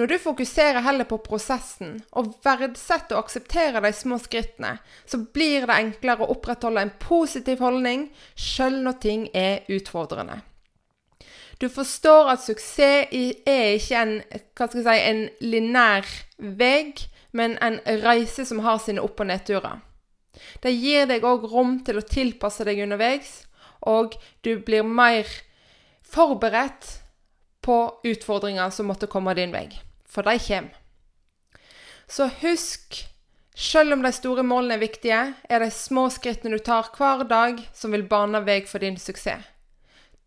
Når 0.02 0.08
du 0.10 0.18
fokuserer 0.18 0.82
heller 0.82 1.06
på 1.06 1.20
prosessen 1.22 2.00
og 2.18 2.32
verdsetter 2.42 3.14
og 3.14 3.20
aksepterer 3.22 3.84
de 3.84 3.92
små 3.94 4.16
skrittene, 4.18 4.72
så 5.06 5.20
blir 5.30 5.62
det 5.68 5.76
enklere 5.76 6.24
å 6.26 6.32
opprettholde 6.34 6.82
en 6.82 6.90
positiv 6.98 7.62
holdning 7.62 8.08
sjøl 8.34 8.80
når 8.82 8.96
ting 9.04 9.28
er 9.30 9.68
utfordrende. 9.70 10.40
Du 11.62 11.68
forstår 11.70 12.32
at 12.32 12.42
suksess 12.42 13.14
er 13.46 13.76
ikke 13.76 14.00
en, 14.00 14.16
hva 14.58 14.68
si, 14.72 14.82
en 14.82 15.22
linær 15.38 16.10
vei, 16.58 16.96
men 17.30 17.54
en 17.62 17.78
reise 18.02 18.42
som 18.50 18.64
har 18.66 18.82
sine 18.82 19.06
opp- 19.06 19.22
og 19.22 19.30
nedturer. 19.30 19.78
Det 20.66 20.74
gir 20.74 21.06
deg 21.06 21.22
òg 21.22 21.46
rom 21.54 21.78
til 21.86 22.02
å 22.02 22.06
tilpasse 22.10 22.66
deg 22.66 22.82
underveis, 22.88 23.44
og 23.86 24.18
du 24.42 24.56
blir 24.66 24.82
mer 24.82 25.30
forberedt 26.02 26.90
på 27.62 27.80
utfordringer 28.02 28.74
som 28.74 28.90
måtte 28.90 29.06
komme 29.06 29.38
din 29.38 29.54
vei. 29.54 29.68
For 30.12 30.26
de 30.28 30.36
kommer. 30.38 30.76
Så 32.08 32.28
husk, 32.42 32.98
selv 33.56 33.94
om 33.96 34.02
de 34.04 34.12
store 34.12 34.42
målene 34.44 34.76
er 34.76 34.82
viktige, 34.82 35.20
er 35.48 35.64
de 35.64 35.70
små 35.72 36.08
skrittene 36.12 36.58
du 36.58 36.64
tar 36.64 36.90
hver 36.96 37.24
dag, 37.28 37.62
som 37.72 37.94
vil 37.94 38.04
bane 38.08 38.42
vei 38.44 38.60
for 38.68 38.84
din 38.84 38.98
suksess. 39.00 39.48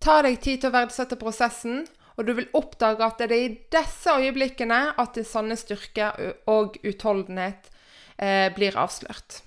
Ta 0.02 0.20
deg 0.26 0.40
tid 0.42 0.62
til 0.62 0.70
å 0.70 0.76
verdsette 0.76 1.18
prosessen, 1.18 1.86
og 2.16 2.28
du 2.28 2.34
vil 2.38 2.50
oppdage 2.56 3.06
at 3.06 3.22
det 3.22 3.28
er 3.30 3.44
i 3.44 3.56
disse 3.74 4.12
øyeblikkene 4.12 4.82
at 5.02 5.18
din 5.18 5.28
sanne 5.28 5.58
styrke 5.60 6.12
og 6.52 6.78
utholdenhet 6.84 7.70
eh, 8.18 8.48
blir 8.56 8.78
avslørt. 8.80 9.42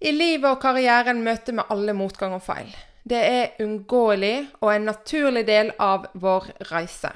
I 0.00 0.12
livet 0.12 0.50
og 0.50 0.60
karrieren 0.62 1.22
møter 1.24 1.56
vi 1.56 1.68
alle 1.72 1.96
motgang 1.96 2.36
og 2.36 2.44
feil. 2.44 2.68
Det 3.06 3.22
er 3.22 3.62
uunngåelig 3.62 4.36
og 4.60 4.72
en 4.74 4.90
naturlig 4.90 5.46
del 5.48 5.72
av 5.80 6.10
vår 6.14 6.50
reise. 6.70 7.14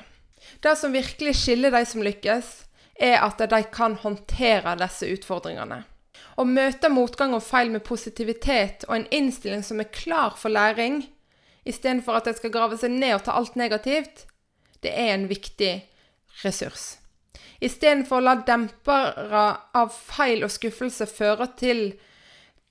Det 0.61 0.77
som 0.79 0.93
virkelig 0.93 1.37
skiller 1.41 1.75
de 1.75 1.85
som 1.87 2.05
lykkes, 2.05 2.51
er 3.01 3.21
at 3.25 3.41
de 3.51 3.63
kan 3.73 3.97
håndtere 4.03 4.77
disse 4.81 5.09
utfordringene. 5.09 5.83
Å 6.37 6.45
møte 6.45 6.91
motgang 6.93 7.35
og 7.37 7.45
feil 7.45 7.73
med 7.73 7.85
positivitet 7.85 8.85
og 8.89 8.97
en 8.97 9.09
innstilling 9.15 9.65
som 9.67 9.81
er 9.81 9.93
klar 9.93 10.37
for 10.41 10.53
læring, 10.53 11.03
istedenfor 11.69 12.21
at 12.21 12.31
en 12.31 12.39
skal 12.39 12.53
grave 12.55 12.79
seg 12.81 12.93
ned 12.95 13.17
og 13.17 13.25
ta 13.27 13.37
alt 13.37 13.57
negativt, 13.61 14.27
det 14.81 14.93
er 14.97 15.15
en 15.15 15.29
viktig 15.29 15.73
ressurs. 16.45 16.97
Istedenfor 17.61 18.21
å 18.21 18.25
la 18.25 18.37
dempere 18.47 19.43
av 19.77 19.93
feil 19.93 20.47
og 20.47 20.53
skuffelse 20.53 21.09
føre 21.09 21.51
til 21.61 21.83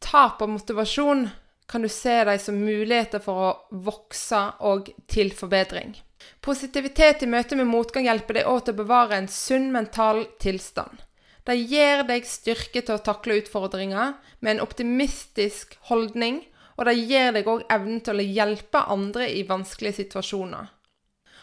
tap 0.02 0.42
av 0.42 0.50
motivasjon, 0.50 1.28
kan 1.70 1.86
du 1.86 1.90
se 1.94 2.16
dem 2.26 2.40
som 2.42 2.58
muligheter 2.58 3.22
for 3.22 3.46
å 3.46 3.82
vokse 3.86 4.40
og 4.66 4.90
til 5.12 5.30
forbedring. 5.38 5.94
Positivitet 6.42 7.24
i 7.24 7.30
møte 7.30 7.58
med 7.60 7.70
motgang 7.70 8.08
hjelper 8.08 8.40
deg 8.40 8.50
òg 8.50 8.66
til 8.66 8.76
å 8.76 8.80
bevare 8.82 9.20
en 9.20 9.30
sunn 9.32 9.70
mental 9.76 10.26
tilstand. 10.42 11.02
Det 11.48 11.56
gir 11.56 12.04
deg 12.08 12.28
styrke 12.28 12.82
til 12.84 12.96
å 12.96 13.04
takle 13.04 13.40
utfordringer 13.42 14.18
med 14.40 14.52
en 14.56 14.64
optimistisk 14.64 15.78
holdning, 15.90 16.44
og 16.78 16.88
det 16.88 16.96
gir 17.00 17.34
deg 17.36 17.48
òg 17.50 17.66
evnen 17.72 18.04
til 18.06 18.22
å 18.22 18.28
hjelpe 18.28 18.84
andre 18.94 19.28
i 19.34 19.42
vanskelige 19.48 20.04
situasjoner. 20.04 20.70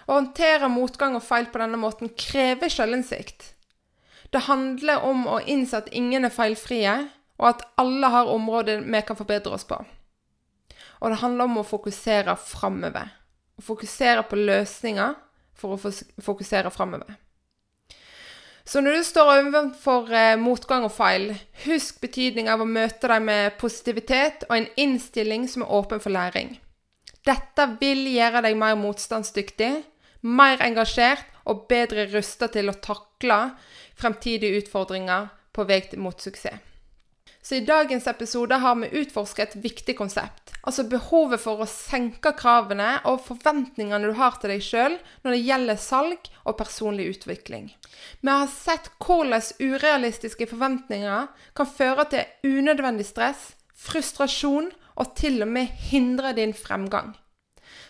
Å 0.07 0.15
håndtere 0.15 0.71
motgang 0.71 1.17
og 1.19 1.25
feil 1.27 1.49
på 1.51 1.61
denne 1.61 1.81
måten 1.81 2.13
krever 2.15 2.71
selvinnsikt. 2.71 3.53
Det 4.31 4.47
handler 4.47 5.05
om 5.07 5.27
å 5.27 5.41
innse 5.43 5.81
at 5.81 5.91
ingen 5.93 6.27
er 6.29 6.35
feilfrie, 6.35 6.95
og 7.37 7.49
at 7.51 7.67
alle 7.81 8.09
har 8.13 8.31
områder 8.33 8.85
vi 8.87 9.03
kan 9.05 9.19
forbedre 9.19 9.59
oss 9.59 9.67
på. 9.69 9.79
Og 11.01 11.13
det 11.13 11.21
handler 11.21 11.51
om 11.51 11.61
å 11.61 11.67
fokusere 11.67 12.37
framover. 12.41 13.11
Å 13.57 13.65
fokusere 13.65 14.25
på 14.29 14.37
løsninger 14.37 15.15
for 15.57 15.77
å 15.77 15.93
fokusere 16.23 16.73
framover. 16.75 17.17
Så 18.67 18.83
når 18.83 18.99
du 18.99 19.05
står 19.07 19.29
overfor 19.31 20.11
eh, 20.11 20.35
motgang 20.43 20.85
og 20.89 20.91
feil, 20.91 21.29
husk 21.65 22.01
betydningen 22.03 22.51
av 22.51 22.65
å 22.65 22.69
møte 22.69 23.07
dem 23.13 23.29
med 23.29 23.55
positivitet 23.61 24.43
og 24.49 24.57
en 24.57 24.67
innstilling 24.83 25.47
som 25.49 25.63
er 25.63 25.75
åpen 25.79 26.03
for 26.03 26.11
læring. 26.11 26.57
Dette 27.27 27.69
vil 27.79 28.05
gjøre 28.11 28.43
deg 28.43 28.59
mer 28.59 28.75
motstandsdyktig, 28.79 29.71
mer 30.27 30.63
engasjert 30.67 31.31
og 31.47 31.69
bedre 31.71 32.09
rusta 32.11 32.51
til 32.51 32.73
å 32.73 32.79
takle 32.83 33.39
fremtidige 33.99 34.65
utfordringer 34.65 35.31
på 35.55 35.65
vei 35.71 35.81
mot 36.03 36.19
suksess. 36.21 36.59
Så 37.47 37.55
i 37.55 37.61
dagens 37.61 38.07
episode 38.07 38.55
har 38.55 38.75
vi 38.75 38.89
utforsket 38.99 39.53
et 39.55 39.63
viktig 39.63 39.95
konsept. 39.95 40.51
Altså 40.67 40.83
behovet 40.91 41.39
for 41.39 41.63
å 41.63 41.69
senke 41.71 42.33
kravene 42.35 42.97
og 43.07 43.21
forventningene 43.23 44.09
du 44.11 44.17
har 44.19 44.41
til 44.43 44.51
deg 44.51 44.65
sjøl 44.67 44.97
når 45.23 45.31
det 45.37 45.45
gjelder 45.47 45.79
salg 45.79 46.27
og 46.43 46.57
personlig 46.59 47.07
utvikling. 47.13 47.69
Vi 48.19 48.33
har 48.33 48.51
sett 48.51 48.91
hvordan 48.99 49.47
urealistiske 49.63 50.49
forventninger 50.51 51.29
kan 51.55 51.71
føre 51.71 52.09
til 52.11 52.51
unødvendig 52.51 53.07
stress, 53.13 53.53
frustrasjon 53.79 54.73
og 54.99 55.15
til 55.15 55.39
og 55.47 55.53
med 55.55 55.71
hindre 55.93 56.35
din 56.35 56.57
fremgang. 56.67 57.15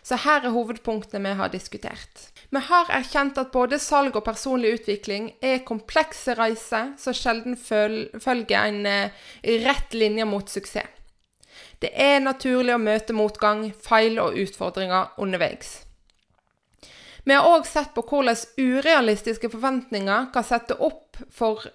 Så 0.07 0.15
her 0.23 0.45
er 0.45 0.55
hovedpunktene 0.55 1.33
vi 1.33 1.39
har 1.41 1.51
diskutert. 1.51 2.29
Vi 2.55 2.61
har 2.63 2.91
erkjent 2.95 3.39
at 3.43 3.51
både 3.51 3.81
salg 3.83 4.15
og 4.15 4.23
personlig 4.29 4.77
utvikling 4.77 5.33
er 5.43 5.65
komplekse 5.67 6.37
reiser 6.39 6.93
som 7.01 7.17
sjelden 7.17 7.57
følger 7.59 8.61
en 8.61 8.87
eh, 8.87 9.25
rett 9.65 9.97
linje 9.99 10.29
mot 10.29 10.47
suksess. 10.47 10.93
Det 11.83 11.91
er 11.93 12.23
naturlig 12.23 12.73
å 12.73 12.81
møte 12.81 13.13
motgang, 13.17 13.67
feil 13.83 14.21
og 14.23 14.39
utfordringer 14.41 15.11
underveis. 15.21 15.83
Vi 17.27 17.35
har 17.35 17.49
òg 17.51 17.67
sett 17.69 17.91
på 17.97 18.05
hvordan 18.07 18.39
urealistiske 18.57 19.51
forventninger 19.53 20.31
kan 20.33 20.47
sette 20.47 20.79
opp 20.79 21.19
for 21.35 21.67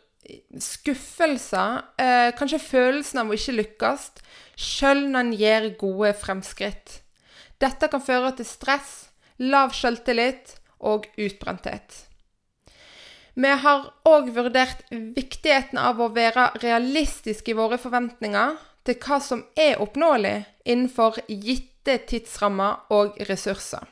skuffelser, 0.62 1.84
eh, 2.00 2.32
kanskje 2.38 2.63
følelsen 2.63 3.20
av 3.20 3.30
å 3.30 3.38
ikke 3.38 3.58
lykkes, 3.60 4.10
sjøl 4.56 5.10
når 5.12 5.20
en 5.20 5.34
gjør 5.44 5.72
gode 5.84 6.13
fremskritt. 6.24 7.01
Dette 7.62 7.89
kan 7.91 8.02
føre 8.02 8.32
til 8.38 8.47
stress, 8.47 9.12
lav 9.38 9.76
selvtillit 9.78 10.56
og 10.82 11.06
utbrenthet. 11.17 12.08
Vi 13.34 13.52
har 13.63 13.86
òg 14.08 14.34
vurdert 14.36 14.84
viktigheten 14.91 15.80
av 15.80 16.02
å 16.02 16.10
være 16.12 16.50
realistiske 16.63 17.54
i 17.54 17.58
våre 17.58 17.78
forventninger 17.80 18.58
til 18.88 18.97
hva 19.06 19.19
som 19.24 19.45
er 19.56 19.80
oppnåelig 19.82 20.41
innenfor 20.65 21.21
gitte 21.30 21.97
tidsrammer 22.10 22.91
og 22.93 23.15
ressurser. 23.30 23.86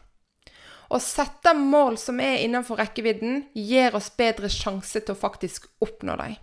Å 0.90 0.98
sette 1.00 1.54
mål 1.54 2.00
som 2.02 2.20
er 2.20 2.42
innenfor 2.42 2.82
rekkevidden, 2.82 3.44
gir 3.54 3.96
oss 3.96 4.10
bedre 4.18 4.50
sjanse 4.50 5.00
til 5.00 5.14
å 5.14 5.20
faktisk 5.20 5.70
oppnå 5.86 6.16
dem. 6.18 6.36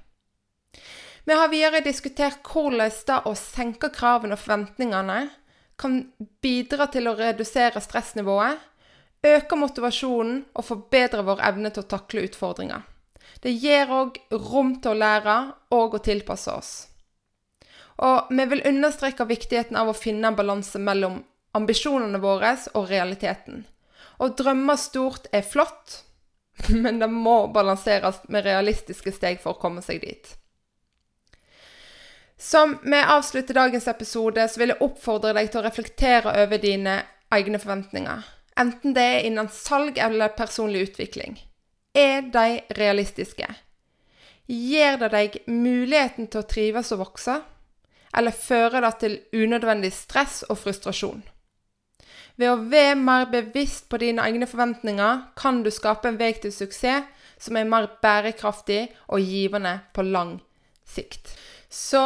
Vi 1.26 1.34
har 1.34 1.50
videre 1.50 1.82
diskutert 1.82 2.46
hvordan 2.46 2.92
det 3.08 3.18
å 3.26 3.34
senke 3.34 3.90
kravene 3.90 4.38
og 4.38 4.42
forventningene 4.44 5.18
kan 5.76 6.00
bidra 6.42 6.88
til 6.92 7.08
å 7.08 7.14
redusere 7.18 7.80
stressnivået, 7.84 8.58
øke 9.26 9.58
motivasjonen 9.58 10.42
og 10.54 10.64
forbedre 10.64 11.24
vår 11.26 11.42
evne 11.48 11.72
til 11.72 11.84
å 11.84 11.90
takle 11.90 12.26
utfordringer. 12.28 12.84
Det 13.42 13.52
gir 13.52 13.90
òg 13.92 14.18
rom 14.32 14.76
til 14.80 14.94
å 14.94 15.00
lære 15.00 15.36
og 15.76 15.96
å 15.98 16.02
tilpasse 16.02 16.52
oss. 16.52 16.72
Og 18.04 18.28
vi 18.30 18.44
vil 18.50 18.64
understreke 18.68 19.26
viktigheten 19.28 19.76
av 19.76 19.90
å 19.90 19.96
finne 19.96 20.30
en 20.30 20.38
balanse 20.38 20.78
mellom 20.78 21.22
ambisjonene 21.56 22.20
våre 22.20 22.54
og 22.74 22.90
realiteten. 22.90 23.64
Å 24.20 24.28
drømme 24.36 24.76
stort 24.80 25.28
er 25.32 25.44
flott, 25.44 26.02
men 26.84 27.00
det 27.00 27.08
må 27.12 27.46
balanseres 27.52 28.22
med 28.28 28.44
realistiske 28.48 29.12
steg 29.12 29.40
for 29.42 29.56
å 29.56 29.60
komme 29.60 29.84
seg 29.84 30.04
dit. 30.04 30.36
Som 32.38 32.78
vi 32.82 33.00
avslutter 33.00 33.54
dagens 33.54 33.88
episode, 33.88 34.48
så 34.48 34.60
vil 34.60 34.74
jeg 34.74 34.84
oppfordre 34.84 35.32
deg 35.36 35.48
til 35.50 35.62
å 35.62 35.64
reflektere 35.64 36.34
over 36.44 36.60
dine 36.60 36.98
egne 37.32 37.60
forventninger. 37.60 38.26
Enten 38.60 38.96
det 38.96 39.04
er 39.04 39.28
innen 39.28 39.48
salg 39.52 39.98
eller 40.00 40.34
personlig 40.36 40.90
utvikling. 40.90 41.38
Er 41.96 42.28
de 42.32 42.60
realistiske? 42.76 43.48
Gir 44.46 45.00
det 45.00 45.10
deg 45.14 45.38
muligheten 45.48 46.28
til 46.28 46.42
å 46.42 46.48
trives 46.48 46.92
og 46.92 47.02
vokse, 47.06 47.40
eller 48.16 48.36
fører 48.36 48.84
det 48.84 48.92
til 49.00 49.16
unødvendig 49.32 49.90
stress 49.96 50.42
og 50.48 50.60
frustrasjon? 50.60 51.24
Ved 52.36 52.52
å 52.52 52.60
være 52.68 52.98
mer 53.00 53.30
bevisst 53.32 53.88
på 53.88 53.98
dine 54.00 54.24
egne 54.28 54.48
forventninger 54.48 55.24
kan 55.40 55.62
du 55.64 55.72
skape 55.72 56.12
en 56.12 56.20
vei 56.20 56.34
til 56.36 56.52
suksess 56.52 57.08
som 57.40 57.56
er 57.56 57.68
mer 57.68 57.88
bærekraftig 58.04 58.82
og 59.08 59.24
givende 59.24 59.78
på 59.96 60.04
lang 60.04 60.36
sikt. 60.84 61.32
Så 61.68 62.02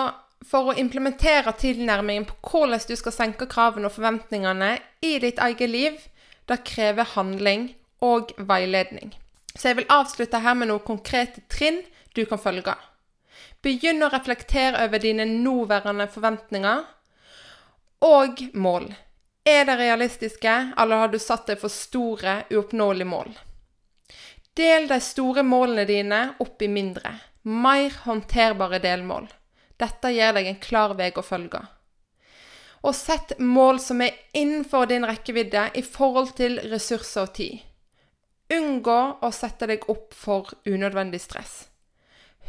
for 0.46 0.70
å 0.70 0.76
implementere 0.80 1.52
tilnærmingen 1.60 2.26
på 2.28 2.36
hvordan 2.50 2.86
du 2.88 2.94
skal 2.96 3.14
senke 3.14 3.48
kravene 3.50 3.90
og 3.90 3.96
forventningene 3.96 4.76
i 5.04 5.18
ditt 5.22 5.40
eget 5.42 5.70
liv, 5.70 5.98
det 6.48 6.62
krever 6.66 7.12
handling 7.14 7.70
og 8.00 8.32
veiledning. 8.36 9.12
Så 9.54 9.70
jeg 9.70 9.80
vil 9.80 9.92
avslutte 9.92 10.40
her 10.40 10.56
med 10.56 10.70
noen 10.70 10.86
konkrete 10.86 11.42
trinn 11.52 11.82
du 12.16 12.24
kan 12.26 12.40
følge. 12.40 12.74
Begynn 13.62 14.02
å 14.02 14.10
reflektere 14.12 14.80
over 14.86 15.02
dine 15.02 15.26
nåværende 15.28 16.08
forventninger 16.10 16.86
og 18.06 18.40
mål. 18.54 18.88
Er 19.44 19.66
det 19.68 19.76
realistiske, 19.80 20.54
eller 20.78 21.02
har 21.02 21.12
du 21.12 21.18
satt 21.20 21.48
deg 21.50 21.60
for 21.60 21.72
store, 21.72 22.44
uoppnåelige 22.52 23.08
mål? 23.08 23.34
Del 24.56 24.88
de 24.88 24.98
store 25.00 25.44
målene 25.46 25.86
dine 25.88 26.20
opp 26.42 26.62
i 26.62 26.68
mindre, 26.68 27.12
mer 27.44 27.94
håndterbare 28.04 28.80
delmål. 28.82 29.28
Dette 29.80 30.12
gir 30.12 30.34
deg 30.36 30.48
en 30.50 30.60
klar 30.60 30.94
vei 30.98 31.08
å 31.16 31.24
følge. 31.24 31.62
Og 32.84 32.96
sett 32.96 33.34
mål 33.38 33.80
som 33.80 34.00
er 34.04 34.16
innenfor 34.36 34.88
din 34.88 35.04
rekkevidde 35.08 35.66
i 35.76 35.82
forhold 35.84 36.34
til 36.36 36.60
ressurser 36.72 37.26
og 37.26 37.34
tid. 37.36 37.58
Unngå 38.50 39.00
å 39.22 39.30
sette 39.32 39.68
deg 39.70 39.84
opp 39.92 40.14
for 40.16 40.52
unødvendig 40.66 41.20
stress. 41.22 41.66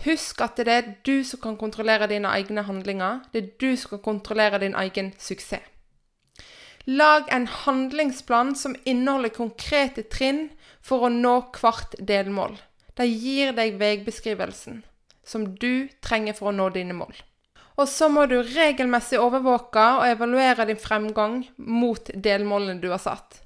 Husk 0.05 0.41
at 0.41 0.57
det 0.57 0.73
er 0.73 0.87
du 1.05 1.21
som 1.27 1.41
kan 1.43 1.57
kontrollere 1.59 2.07
dine 2.09 2.31
egne 2.33 2.63
handlinger. 2.65 3.19
Det 3.31 3.41
er 3.43 3.51
du 3.61 3.75
som 3.77 3.95
kan 3.95 4.05
kontrollere 4.07 4.61
din 4.63 4.75
egen 4.75 5.11
suksess. 5.19 5.67
Lag 6.89 7.27
en 7.29 7.45
handlingsplan 7.45 8.55
som 8.57 8.73
inneholder 8.89 9.29
konkrete 9.35 10.01
trinn 10.09 10.47
for 10.81 11.05
å 11.05 11.11
nå 11.13 11.35
hvert 11.59 11.93
delmål. 11.99 12.55
Det 12.97 13.05
gir 13.05 13.53
deg 13.53 13.77
veibeskrivelsen 13.77 14.81
som 15.31 15.47
du 15.55 15.87
trenger 16.03 16.35
for 16.37 16.51
å 16.51 16.55
nå 16.55 16.69
dine 16.75 16.95
mål. 16.97 17.13
Og 17.79 17.87
så 17.89 18.09
må 18.11 18.27
du 18.29 18.41
regelmessig 18.43 19.19
overvåke 19.21 19.85
og 19.97 20.07
evaluere 20.09 20.67
din 20.69 20.79
fremgang 20.79 21.39
mot 21.55 22.11
delmålene 22.13 22.81
du 22.83 22.89
har 22.91 23.01
satt. 23.01 23.39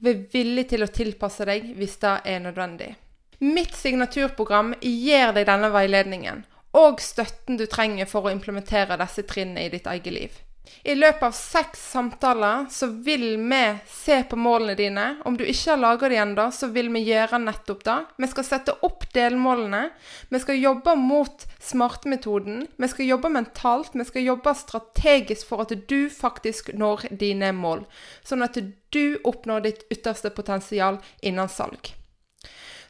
Og 0.00 0.08
være 0.08 0.26
villig 0.34 0.66
til 0.72 0.84
å 0.84 0.90
tilpasse 0.90 1.46
deg 1.48 1.70
hvis 1.78 1.96
det 2.02 2.16
er 2.28 2.42
nødvendig. 2.44 2.94
Mitt 3.40 3.72
signaturprogram 3.78 4.74
gir 4.82 5.32
deg 5.36 5.46
denne 5.48 5.70
veiledningen 5.72 6.42
og 6.76 7.00
støtten 7.02 7.56
du 7.58 7.64
trenger 7.66 8.06
for 8.10 8.26
å 8.26 8.34
implementere 8.34 8.98
disse 9.00 9.24
trinnene 9.26 9.66
i 9.66 9.72
ditt 9.72 9.88
eget 9.90 10.14
liv. 10.14 10.36
I 10.82 10.94
løpet 10.94 11.22
av 11.22 11.32
seks 11.36 11.80
samtaler 11.92 12.66
så 12.72 12.86
vil 13.04 13.36
vi 13.36 13.60
se 13.90 14.22
på 14.24 14.36
målene 14.36 14.74
dine. 14.78 15.06
Om 15.28 15.36
du 15.36 15.44
ikke 15.44 15.74
har 15.74 15.80
laga 15.80 16.08
det 16.08 16.20
ennå, 16.22 16.46
så 16.52 16.70
vil 16.72 16.88
vi 16.94 17.02
gjøre 17.10 17.40
nettopp 17.42 17.84
det. 17.84 17.98
Vi 18.16 18.30
skal 18.32 18.46
sette 18.48 18.76
opp 18.86 19.04
delmålene. 19.14 19.82
Vi 20.28 20.40
skal 20.40 20.60
jobbe 20.60 20.96
mot 20.96 21.46
smartmetoden. 21.60 22.64
Vi 22.76 22.90
skal 22.92 23.10
jobbe 23.12 23.32
mentalt. 23.36 23.92
Vi 23.92 24.08
skal 24.08 24.28
jobbe 24.30 24.56
strategisk 24.56 25.52
for 25.52 25.66
at 25.66 25.76
du 25.88 26.08
faktisk 26.08 26.72
når 26.72 27.10
dine 27.20 27.52
mål. 27.56 27.84
Sånn 28.24 28.46
at 28.46 28.56
du 28.90 29.04
oppnår 29.24 29.66
ditt 29.68 29.88
ytterste 29.92 30.32
potensial 30.32 31.02
innen 31.20 31.48
salg. 31.52 31.99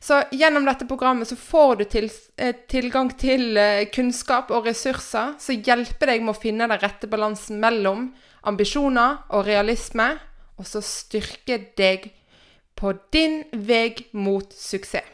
Så 0.00 0.22
gjennom 0.32 0.64
dette 0.64 0.86
programmet 0.88 1.28
så 1.28 1.36
får 1.36 1.76
du 1.76 1.84
til, 1.84 2.08
eh, 2.36 2.54
tilgang 2.68 3.10
til 3.18 3.56
eh, 3.56 3.84
kunnskap 3.92 4.50
og 4.50 4.64
ressurser 4.66 5.34
som 5.38 5.60
hjelper 5.60 6.14
deg 6.14 6.24
med 6.24 6.32
å 6.32 6.40
finne 6.40 6.68
den 6.68 6.80
rette 6.80 7.10
balansen 7.10 7.60
mellom 7.60 8.08
ambisjoner 8.48 9.18
og 9.28 9.44
realisme, 9.44 10.14
og 10.56 10.64
så 10.64 10.80
styrker 10.80 11.68
deg 11.76 12.10
på 12.80 12.94
din 13.12 13.42
vei 13.52 13.92
mot 14.16 14.48
suksess. 14.56 15.04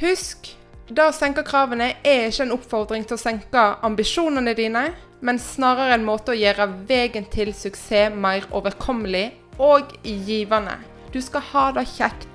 Husk, 0.00 0.48
det 0.88 1.04
å 1.04 1.12
senke 1.14 1.44
kravene 1.46 1.94
er 2.02 2.26
ikke 2.28 2.46
en 2.48 2.56
oppfordring 2.56 3.04
til 3.04 3.18
å 3.18 3.20
senke 3.20 3.62
ambisjonene 3.86 4.56
dine, 4.56 4.88
men 5.20 5.38
snarere 5.40 5.94
en 5.94 6.04
måte 6.04 6.32
å 6.32 6.36
gjøre 6.36 6.66
veien 6.88 7.28
til 7.32 7.52
suksess 7.56 8.12
mer 8.12 8.48
overkommelig 8.52 9.30
og 9.60 9.94
givende. 10.02 10.80
Du 11.12 11.20
skal 11.22 11.44
ha 11.52 11.70
det 11.76 11.86
kjekt 11.92 12.33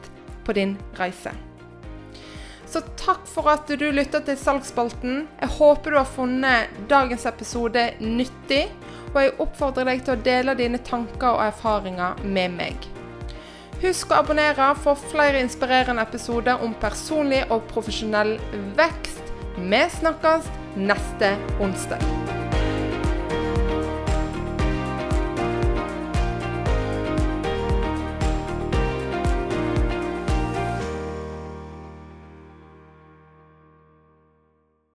på 0.50 0.58
din 0.58 0.74
reise. 0.98 1.36
Så 2.70 2.82
takk 2.98 3.26
for 3.30 3.50
at 3.50 3.70
du 3.70 3.88
lytta 3.94 4.22
til 4.26 4.38
Salgsspalten. 4.38 5.24
Jeg 5.42 5.50
håper 5.58 5.94
du 5.94 5.98
har 5.98 6.10
funnet 6.10 6.76
dagens 6.90 7.26
episode 7.30 7.88
nyttig, 8.02 8.68
og 9.14 9.20
jeg 9.24 9.36
oppfordrer 9.42 9.90
deg 9.90 10.04
til 10.06 10.16
å 10.16 10.24
dele 10.26 10.58
dine 10.58 10.82
tanker 10.86 11.32
og 11.32 11.46
erfaringer 11.48 12.22
med 12.26 12.58
meg. 12.60 12.90
Husk 13.82 14.12
å 14.12 14.20
abonnere 14.20 14.74
for 14.84 15.00
flere 15.10 15.42
inspirerende 15.42 16.04
episoder 16.04 16.62
om 16.66 16.76
personlig 16.82 17.46
og 17.50 17.64
profesjonell 17.72 18.36
vekst. 18.78 19.24
Vi 19.60 19.86
snakkes 20.00 20.52
neste 20.78 21.38
onsdag. 21.64 22.39